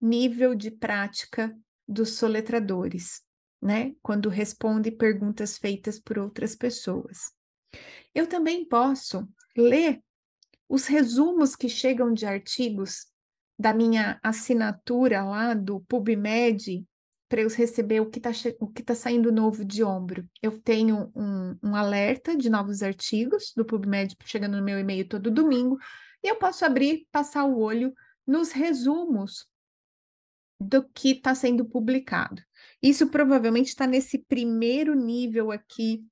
nível 0.00 0.54
de 0.54 0.70
prática 0.70 1.56
dos 1.86 2.14
soletradores 2.14 3.22
né? 3.60 3.94
Quando 4.02 4.28
responde 4.28 4.90
perguntas 4.90 5.58
feitas 5.58 5.98
por 5.98 6.18
outras 6.18 6.54
pessoas. 6.54 7.32
Eu 8.14 8.26
também 8.26 8.64
posso 8.64 9.28
ler 9.56 10.02
os 10.68 10.86
resumos 10.86 11.56
que 11.56 11.68
chegam 11.68 12.12
de 12.12 12.24
artigos 12.24 13.06
da 13.58 13.74
minha 13.74 14.20
assinatura 14.22 15.24
lá 15.24 15.54
do 15.54 15.80
PubMed 15.80 16.86
para 17.28 17.42
eu 17.42 17.48
receber 17.48 18.00
o 18.00 18.06
que 18.06 18.18
está 18.18 18.30
tá 18.84 18.94
saindo 18.94 19.30
novo 19.30 19.64
de 19.64 19.84
ombro. 19.84 20.26
Eu 20.42 20.58
tenho 20.60 21.12
um, 21.14 21.56
um 21.62 21.76
alerta 21.76 22.36
de 22.36 22.48
novos 22.48 22.82
artigos 22.82 23.52
do 23.54 23.64
PubMed 23.64 24.16
chegando 24.24 24.56
no 24.56 24.64
meu 24.64 24.78
e-mail 24.78 25.06
todo 25.06 25.30
domingo, 25.30 25.78
e 26.22 26.28
eu 26.28 26.36
posso 26.36 26.64
abrir, 26.64 27.06
passar 27.12 27.44
o 27.44 27.58
olho 27.58 27.92
nos 28.26 28.50
resumos 28.50 29.46
do 30.60 30.82
que 30.88 31.12
está 31.12 31.34
sendo 31.34 31.64
publicado. 31.64 32.42
Isso 32.82 33.08
provavelmente 33.08 33.68
está 33.68 33.86
nesse 33.86 34.18
primeiro 34.18 34.94
nível 34.94 35.52
aqui 35.52 36.04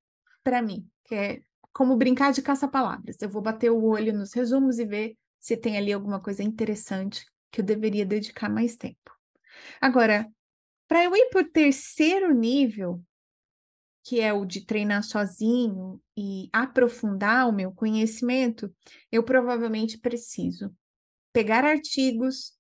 para 0.44 0.62
mim, 0.62 0.88
que 1.05 1.14
é 1.14 1.40
como 1.72 1.96
brincar 1.96 2.33
de 2.33 2.42
caça-palavras. 2.42 3.20
Eu 3.20 3.29
vou 3.29 3.42
bater 3.42 3.70
o 3.70 3.83
olho 3.85 4.12
nos 4.12 4.33
resumos 4.33 4.79
e 4.79 4.85
ver 4.85 5.16
se 5.40 5.57
tem 5.57 5.76
ali 5.76 5.92
alguma 5.92 6.20
coisa 6.20 6.42
interessante 6.42 7.26
que 7.50 7.61
eu 7.61 7.64
deveria 7.64 8.07
dedicar 8.07 8.48
mais 8.48 8.76
tempo. 8.76 9.11
Agora, 9.81 10.31
para 10.88 11.05
eu 11.05 11.14
ir 11.16 11.29
para 11.31 11.42
o 11.42 11.51
terceiro 11.51 12.33
nível, 12.35 13.03
que 14.05 14.20
é 14.20 14.33
o 14.33 14.44
de 14.44 14.64
treinar 14.64 15.03
sozinho 15.03 16.01
e 16.16 16.49
aprofundar 16.53 17.49
o 17.49 17.53
meu 17.53 17.72
conhecimento, 17.72 18.72
eu 19.11 19.22
provavelmente 19.22 19.99
preciso 19.99 20.72
pegar 21.33 21.64
artigos 21.64 22.53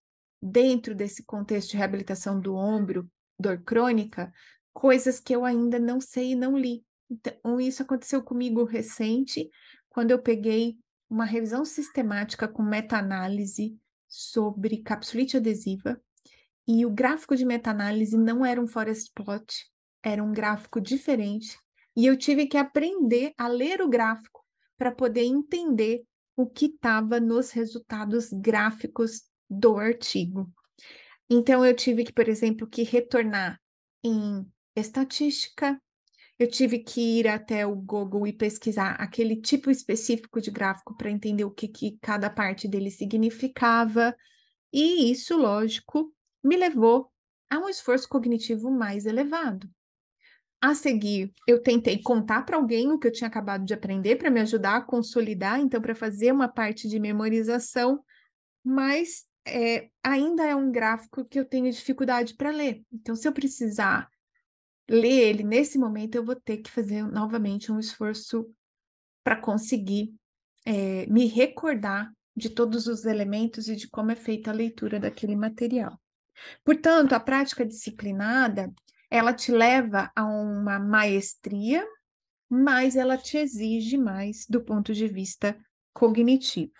dentro 0.42 0.94
desse 0.94 1.24
contexto 1.24 1.70
de 1.70 1.76
reabilitação 1.76 2.40
do 2.40 2.54
ombro 2.54 3.08
dor 3.38 3.62
crônica, 3.62 4.32
coisas 4.72 5.20
que 5.20 5.34
eu 5.34 5.44
ainda 5.44 5.78
não 5.78 6.00
sei 6.00 6.32
e 6.32 6.34
não 6.34 6.56
li. 6.58 6.84
Então, 7.10 7.60
isso 7.60 7.82
aconteceu 7.82 8.22
comigo 8.22 8.64
recente, 8.64 9.48
quando 9.88 10.10
eu 10.10 10.20
peguei 10.20 10.76
uma 11.08 11.24
revisão 11.24 11.64
sistemática 11.64 12.48
com 12.48 12.62
meta-análise 12.62 13.78
sobre 14.08 14.82
capsulite 14.82 15.36
adesiva, 15.36 16.00
e 16.66 16.84
o 16.84 16.90
gráfico 16.90 17.36
de 17.36 17.44
meta-análise 17.44 18.16
não 18.16 18.44
era 18.44 18.60
um 18.60 18.66
forest 18.66 19.12
plot, 19.14 19.66
era 20.02 20.22
um 20.22 20.32
gráfico 20.32 20.80
diferente, 20.80 21.56
e 21.96 22.06
eu 22.06 22.16
tive 22.16 22.46
que 22.46 22.56
aprender 22.56 23.32
a 23.38 23.48
ler 23.48 23.80
o 23.80 23.88
gráfico 23.88 24.44
para 24.76 24.92
poder 24.92 25.24
entender 25.24 26.04
o 26.36 26.46
que 26.46 26.66
estava 26.66 27.18
nos 27.18 27.50
resultados 27.50 28.28
gráficos 28.30 29.22
do 29.48 29.78
artigo. 29.78 30.52
Então, 31.30 31.64
eu 31.64 31.74
tive 31.74 32.04
que, 32.04 32.12
por 32.12 32.28
exemplo, 32.28 32.66
que 32.66 32.82
retornar 32.82 33.58
em 34.04 34.46
estatística, 34.76 35.80
eu 36.38 36.48
tive 36.48 36.80
que 36.80 37.00
ir 37.18 37.26
até 37.26 37.66
o 37.66 37.74
Google 37.74 38.26
e 38.26 38.32
pesquisar 38.32 38.92
aquele 39.00 39.36
tipo 39.36 39.70
específico 39.70 40.40
de 40.40 40.50
gráfico 40.50 40.94
para 40.96 41.10
entender 41.10 41.44
o 41.44 41.50
que, 41.50 41.66
que 41.66 41.98
cada 42.02 42.28
parte 42.28 42.68
dele 42.68 42.90
significava, 42.90 44.14
e 44.70 45.10
isso, 45.10 45.36
lógico, 45.38 46.14
me 46.46 46.56
levou 46.56 47.10
a 47.50 47.58
um 47.58 47.68
esforço 47.68 48.08
cognitivo 48.08 48.70
mais 48.70 49.04
elevado. 49.04 49.68
A 50.60 50.74
seguir, 50.74 51.32
eu 51.46 51.62
tentei 51.62 52.00
contar 52.00 52.44
para 52.44 52.56
alguém 52.56 52.90
o 52.90 52.98
que 52.98 53.06
eu 53.06 53.12
tinha 53.12 53.28
acabado 53.28 53.64
de 53.64 53.74
aprender 53.74 54.16
para 54.16 54.30
me 54.30 54.40
ajudar 54.40 54.76
a 54.76 54.80
consolidar, 54.80 55.60
então, 55.60 55.80
para 55.82 55.94
fazer 55.94 56.32
uma 56.32 56.48
parte 56.48 56.88
de 56.88 56.98
memorização, 56.98 58.02
mas 58.64 59.26
é, 59.46 59.90
ainda 60.02 60.44
é 60.46 60.56
um 60.56 60.72
gráfico 60.72 61.24
que 61.24 61.38
eu 61.38 61.44
tenho 61.44 61.70
dificuldade 61.70 62.34
para 62.34 62.50
ler. 62.50 62.82
Então, 62.92 63.14
se 63.14 63.28
eu 63.28 63.32
precisar 63.32 64.08
ler 64.88 65.28
ele 65.28 65.42
nesse 65.42 65.78
momento, 65.78 66.14
eu 66.14 66.24
vou 66.24 66.36
ter 66.36 66.58
que 66.58 66.70
fazer 66.70 67.02
novamente 67.02 67.70
um 67.70 67.78
esforço 67.78 68.48
para 69.22 69.36
conseguir 69.36 70.14
é, 70.64 71.06
me 71.06 71.26
recordar 71.26 72.12
de 72.36 72.50
todos 72.50 72.86
os 72.86 73.04
elementos 73.04 73.68
e 73.68 73.76
de 73.76 73.88
como 73.88 74.10
é 74.10 74.16
feita 74.16 74.50
a 74.50 74.54
leitura 74.54 74.98
daquele 74.98 75.36
material. 75.36 75.98
Portanto, 76.64 77.14
a 77.14 77.20
prática 77.20 77.64
disciplinada 77.64 78.72
ela 79.10 79.32
te 79.32 79.52
leva 79.52 80.10
a 80.14 80.24
uma 80.24 80.78
maestria, 80.78 81.86
mas 82.48 82.96
ela 82.96 83.16
te 83.16 83.36
exige 83.36 83.96
mais 83.96 84.46
do 84.48 84.60
ponto 84.60 84.92
de 84.92 85.06
vista 85.06 85.58
cognitivo. 85.92 86.72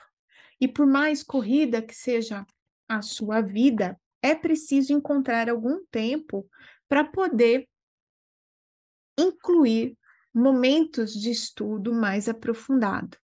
E 0.60 0.66
por 0.66 0.86
mais 0.86 1.22
corrida 1.22 1.82
que 1.82 1.94
seja 1.94 2.46
a 2.88 3.02
sua 3.02 3.40
vida, 3.40 3.98
é 4.22 4.34
preciso 4.34 4.92
encontrar 4.92 5.48
algum 5.48 5.84
tempo 5.90 6.48
para 6.88 7.04
poder 7.04 7.68
incluir 9.18 9.96
momentos 10.32 11.12
de 11.14 11.30
estudo 11.30 11.94
mais 11.94 12.28
aprofundado. 12.28 13.16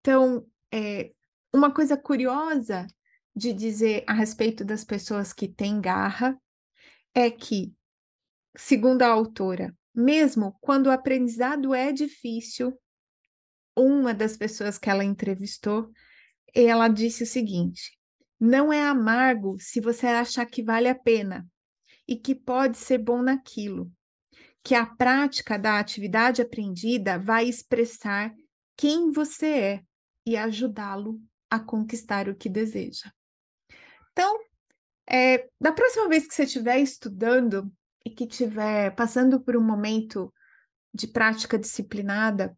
Então, 0.00 0.46
é, 0.72 1.12
uma 1.52 1.72
coisa 1.72 1.96
curiosa 1.96 2.86
de 3.34 3.52
dizer 3.52 4.04
a 4.06 4.12
respeito 4.12 4.64
das 4.64 4.84
pessoas 4.84 5.32
que 5.32 5.48
têm 5.48 5.80
garra 5.80 6.38
é 7.14 7.30
que 7.30 7.74
segundo 8.56 9.02
a 9.02 9.08
autora, 9.08 9.76
mesmo 9.94 10.56
quando 10.60 10.86
o 10.86 10.90
aprendizado 10.90 11.74
é 11.74 11.92
difícil, 11.92 12.78
uma 13.76 14.14
das 14.14 14.36
pessoas 14.36 14.78
que 14.78 14.88
ela 14.88 15.04
entrevistou, 15.04 15.90
ela 16.54 16.88
disse 16.88 17.24
o 17.24 17.26
seguinte: 17.26 17.98
não 18.38 18.72
é 18.72 18.82
amargo 18.82 19.56
se 19.58 19.80
você 19.80 20.06
achar 20.06 20.46
que 20.46 20.62
vale 20.62 20.88
a 20.88 20.94
pena 20.94 21.46
e 22.06 22.16
que 22.16 22.34
pode 22.34 22.78
ser 22.78 22.98
bom 22.98 23.22
naquilo, 23.22 23.90
que 24.62 24.74
a 24.74 24.86
prática 24.86 25.58
da 25.58 25.78
atividade 25.78 26.40
aprendida 26.40 27.18
vai 27.18 27.48
expressar 27.48 28.32
quem 28.76 29.10
você 29.10 29.46
é 29.46 29.82
e 30.26 30.36
ajudá-lo 30.36 31.20
a 31.50 31.58
conquistar 31.58 32.28
o 32.28 32.34
que 32.34 32.48
deseja. 32.48 33.10
Então, 34.14 34.38
é, 35.10 35.48
da 35.60 35.72
próxima 35.72 36.08
vez 36.08 36.26
que 36.26 36.34
você 36.34 36.44
estiver 36.44 36.78
estudando 36.78 37.70
e 38.06 38.10
que 38.10 38.24
estiver 38.24 38.94
passando 38.94 39.40
por 39.40 39.56
um 39.56 39.62
momento 39.62 40.32
de 40.94 41.08
prática 41.08 41.58
disciplinada, 41.58 42.56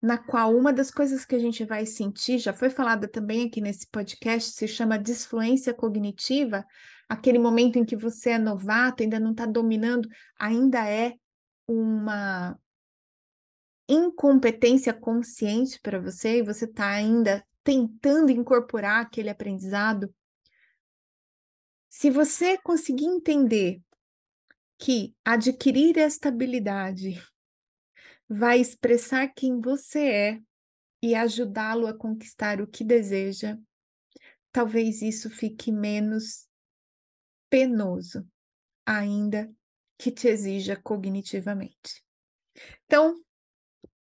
na 0.00 0.16
qual 0.16 0.56
uma 0.56 0.72
das 0.72 0.92
coisas 0.92 1.24
que 1.24 1.34
a 1.34 1.38
gente 1.38 1.64
vai 1.64 1.84
sentir, 1.84 2.38
já 2.38 2.52
foi 2.52 2.70
falada 2.70 3.08
também 3.08 3.48
aqui 3.48 3.60
nesse 3.60 3.88
podcast, 3.88 4.52
se 4.52 4.68
chama 4.68 4.96
disfluência 4.96 5.74
cognitiva, 5.74 6.64
aquele 7.08 7.38
momento 7.38 7.76
em 7.76 7.84
que 7.84 7.96
você 7.96 8.30
é 8.30 8.38
novato, 8.38 9.02
ainda 9.02 9.18
não 9.18 9.32
está 9.32 9.44
dominando, 9.44 10.08
ainda 10.38 10.88
é 10.88 11.14
uma 11.66 12.56
incompetência 13.88 14.92
consciente 14.92 15.80
para 15.82 15.98
você 15.98 16.38
e 16.38 16.42
você 16.42 16.66
está 16.66 16.88
ainda 16.90 17.44
tentando 17.64 18.30
incorporar 18.30 19.02
aquele 19.02 19.30
aprendizado. 19.30 20.14
Se 21.88 22.10
você 22.10 22.58
conseguir 22.58 23.06
entender 23.06 23.82
que 24.78 25.14
adquirir 25.24 25.98
esta 25.98 26.28
habilidade 26.28 27.20
vai 28.28 28.60
expressar 28.60 29.28
quem 29.28 29.60
você 29.60 30.10
é 30.10 30.42
e 31.02 31.14
ajudá-lo 31.14 31.86
a 31.86 31.96
conquistar 31.96 32.60
o 32.60 32.66
que 32.66 32.84
deseja, 32.84 33.58
talvez 34.52 35.02
isso 35.02 35.30
fique 35.30 35.72
menos 35.72 36.46
penoso, 37.48 38.28
ainda 38.84 39.50
que 39.96 40.10
te 40.12 40.28
exija 40.28 40.76
cognitivamente. 40.76 42.04
Então, 42.84 43.20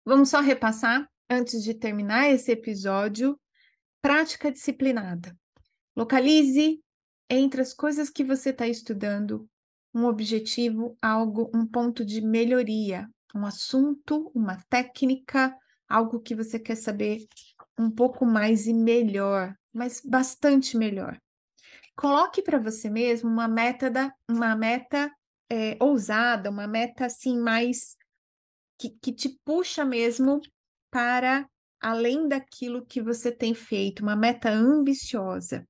vamos 0.05 0.31
só 0.31 0.41
repassar 0.41 1.09
antes 1.29 1.63
de 1.63 1.75
terminar 1.75 2.31
esse 2.31 2.51
episódio. 2.53 3.39
Prática 4.01 4.51
disciplinada. 4.51 5.37
Localize 5.97 6.81
entre 7.29 7.61
as 7.61 7.73
coisas 7.73 8.11
que 8.11 8.25
você 8.25 8.51
está 8.51 8.67
estudando 8.67 9.49
um 9.95 10.05
objetivo, 10.05 10.97
algo, 11.01 11.51
um 11.55 11.67
ponto 11.67 12.05
de 12.05 12.21
melhoria, 12.21 13.09
um 13.35 13.47
assunto, 13.47 14.31
uma 14.35 14.59
técnica, 14.69 15.57
algo 15.89 16.21
que 16.21 16.35
você 16.35 16.59
quer 16.59 16.77
saber 16.77 17.27
um 17.79 17.91
pouco 17.91 18.27
mais 18.27 18.67
e 18.67 18.75
melhor, 18.75 19.55
mas 19.73 20.01
bastante 20.05 20.77
melhor. 20.77 21.19
Coloque 21.97 22.43
para 22.43 22.59
você 22.59 22.91
mesmo 22.91 23.31
uma 23.31 23.49
meta, 23.49 23.91
da, 23.91 24.13
uma 24.31 24.55
meta 24.55 25.11
é, 25.51 25.77
ousada, 25.81 26.51
uma 26.51 26.67
meta 26.67 27.07
assim 27.07 27.39
mais 27.39 27.97
que, 28.79 28.91
que 28.91 29.13
te 29.13 29.39
puxa 29.45 29.85
mesmo 29.85 30.41
para 30.91 31.49
além 31.81 32.29
daquilo 32.29 32.85
que 32.85 33.01
você 33.01 33.33
tem 33.33 33.55
feito, 33.55 34.03
uma 34.03 34.17
meta 34.17 34.51
ambiciosa. 34.51 35.67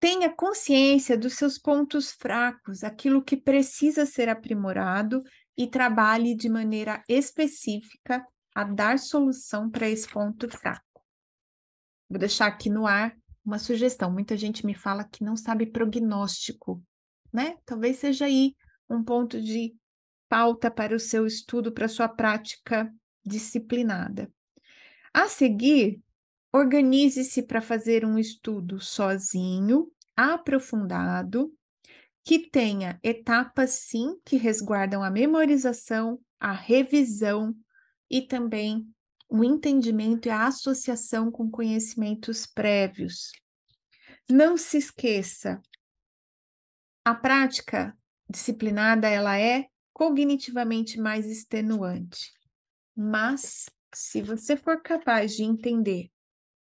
Tenha 0.00 0.30
consciência 0.30 1.18
dos 1.18 1.34
seus 1.34 1.58
pontos 1.58 2.12
fracos, 2.12 2.84
aquilo 2.84 3.22
que 3.22 3.36
precisa 3.36 4.06
ser 4.06 4.28
aprimorado 4.28 5.22
e 5.56 5.66
trabalhe 5.66 6.36
de 6.36 6.48
maneira 6.48 7.02
específica 7.08 8.24
a 8.54 8.64
dar 8.64 8.98
solução 8.98 9.68
para 9.68 9.88
esse 9.88 10.08
ponto 10.08 10.48
fraco. 10.48 11.02
Vou 12.08 12.18
deixar 12.18 12.46
aqui 12.46 12.70
no 12.70 12.86
ar 12.86 13.16
uma 13.44 13.58
sugestão. 13.58 14.10
Muita 14.10 14.36
gente 14.36 14.64
me 14.64 14.74
fala 14.74 15.04
que 15.04 15.24
não 15.24 15.36
sabe 15.36 15.66
prognóstico, 15.66 16.82
né? 17.32 17.56
Talvez 17.66 17.98
seja 17.98 18.26
aí 18.26 18.54
um 18.88 19.02
ponto 19.02 19.40
de 19.40 19.74
pauta 20.28 20.70
para 20.70 20.94
o 20.94 21.00
seu 21.00 21.26
estudo, 21.26 21.72
para 21.72 21.86
a 21.86 21.88
sua 21.88 22.08
prática 22.08 22.92
disciplinada. 23.24 24.30
A 25.12 25.26
seguir, 25.26 26.00
Organize-se 26.52 27.42
para 27.42 27.60
fazer 27.60 28.04
um 28.04 28.18
estudo 28.18 28.80
sozinho, 28.80 29.92
aprofundado, 30.16 31.52
que 32.24 32.50
tenha 32.50 32.98
etapas, 33.02 33.70
sim, 33.70 34.18
que 34.24 34.36
resguardam 34.36 35.02
a 35.02 35.10
memorização, 35.10 36.20
a 36.38 36.52
revisão 36.52 37.54
e 38.10 38.22
também 38.22 38.86
o 39.28 39.44
entendimento 39.44 40.26
e 40.26 40.30
a 40.30 40.46
associação 40.46 41.30
com 41.30 41.50
conhecimentos 41.50 42.46
prévios. 42.46 43.32
Não 44.28 44.56
se 44.56 44.78
esqueça, 44.78 45.60
a 47.04 47.14
prática 47.14 47.96
disciplinada 48.28 49.08
ela 49.08 49.38
é 49.38 49.66
cognitivamente 49.92 51.00
mais 51.00 51.26
extenuante, 51.26 52.30
mas 52.94 53.70
se 53.94 54.20
você 54.20 54.56
for 54.56 54.82
capaz 54.82 55.34
de 55.34 55.42
entender 55.42 56.10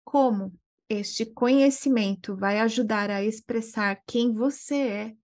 como 0.07 0.57
este 0.89 1.27
conhecimento 1.27 2.37
vai 2.37 2.61
ajudar 2.61 3.11
a 3.11 3.25
expressar 3.25 4.01
quem 4.07 4.33
você 4.33 4.77
é 4.77 5.17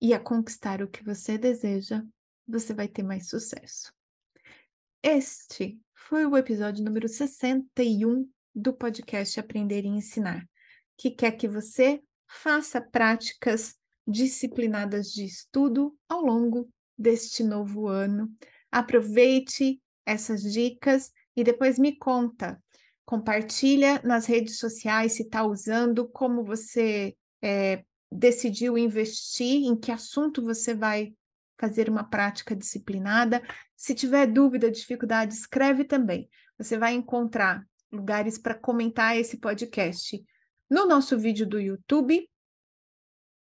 e 0.00 0.14
a 0.14 0.18
conquistar 0.18 0.80
o 0.80 0.88
que 0.88 1.04
você 1.04 1.36
deseja, 1.36 2.02
você 2.48 2.72
vai 2.72 2.88
ter 2.88 3.02
mais 3.02 3.28
sucesso. 3.28 3.92
Este 5.02 5.78
foi 5.94 6.24
o 6.24 6.34
episódio 6.34 6.82
número 6.82 7.06
61 7.06 8.26
do 8.54 8.72
podcast 8.72 9.38
Aprender 9.38 9.84
e 9.84 9.88
Ensinar, 9.88 10.48
que 10.96 11.10
quer 11.10 11.32
que 11.32 11.46
você 11.46 12.02
faça 12.26 12.80
práticas 12.80 13.76
disciplinadas 14.06 15.12
de 15.12 15.26
estudo 15.26 15.94
ao 16.08 16.22
longo 16.22 16.70
deste 16.96 17.44
novo 17.44 17.86
ano. 17.86 18.34
Aproveite 18.70 19.78
essas 20.06 20.42
dicas 20.42 21.12
e 21.36 21.44
depois 21.44 21.78
me 21.78 21.98
conta. 21.98 22.58
Compartilha 23.04 24.00
nas 24.04 24.26
redes 24.26 24.58
sociais 24.58 25.12
se 25.12 25.22
está 25.22 25.44
usando, 25.44 26.08
como 26.08 26.44
você 26.44 27.16
é, 27.42 27.84
decidiu 28.10 28.78
investir, 28.78 29.64
em 29.64 29.76
que 29.76 29.90
assunto 29.90 30.42
você 30.42 30.74
vai 30.74 31.14
fazer 31.58 31.88
uma 31.88 32.04
prática 32.04 32.56
disciplinada. 32.56 33.42
Se 33.76 33.94
tiver 33.94 34.26
dúvida, 34.26 34.70
dificuldade, 34.70 35.34
escreve 35.34 35.84
também. 35.84 36.28
Você 36.58 36.78
vai 36.78 36.94
encontrar 36.94 37.64
lugares 37.90 38.38
para 38.38 38.54
comentar 38.54 39.16
esse 39.16 39.36
podcast 39.38 40.24
no 40.70 40.86
nosso 40.86 41.18
vídeo 41.18 41.46
do 41.46 41.60
YouTube 41.60 42.28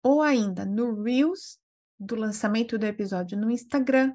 ou 0.03 0.21
ainda 0.21 0.65
no 0.65 1.01
Reels 1.01 1.57
do 1.99 2.15
lançamento 2.15 2.77
do 2.77 2.85
episódio 2.85 3.37
no 3.37 3.49
Instagram 3.49 4.13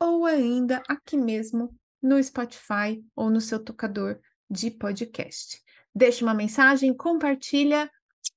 ou 0.00 0.24
ainda 0.24 0.82
aqui 0.88 1.16
mesmo 1.16 1.74
no 2.02 2.22
Spotify 2.22 3.04
ou 3.14 3.30
no 3.30 3.40
seu 3.40 3.62
tocador 3.62 4.18
de 4.50 4.70
podcast. 4.70 5.60
Deixe 5.94 6.22
uma 6.22 6.34
mensagem, 6.34 6.94
compartilha. 6.94 7.90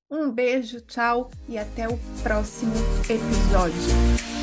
Um 0.09 0.31
beijo, 0.31 0.81
tchau 0.81 1.29
e 1.47 1.57
até 1.57 1.87
o 1.87 1.97
próximo 2.21 2.73
episódio. 3.09 4.40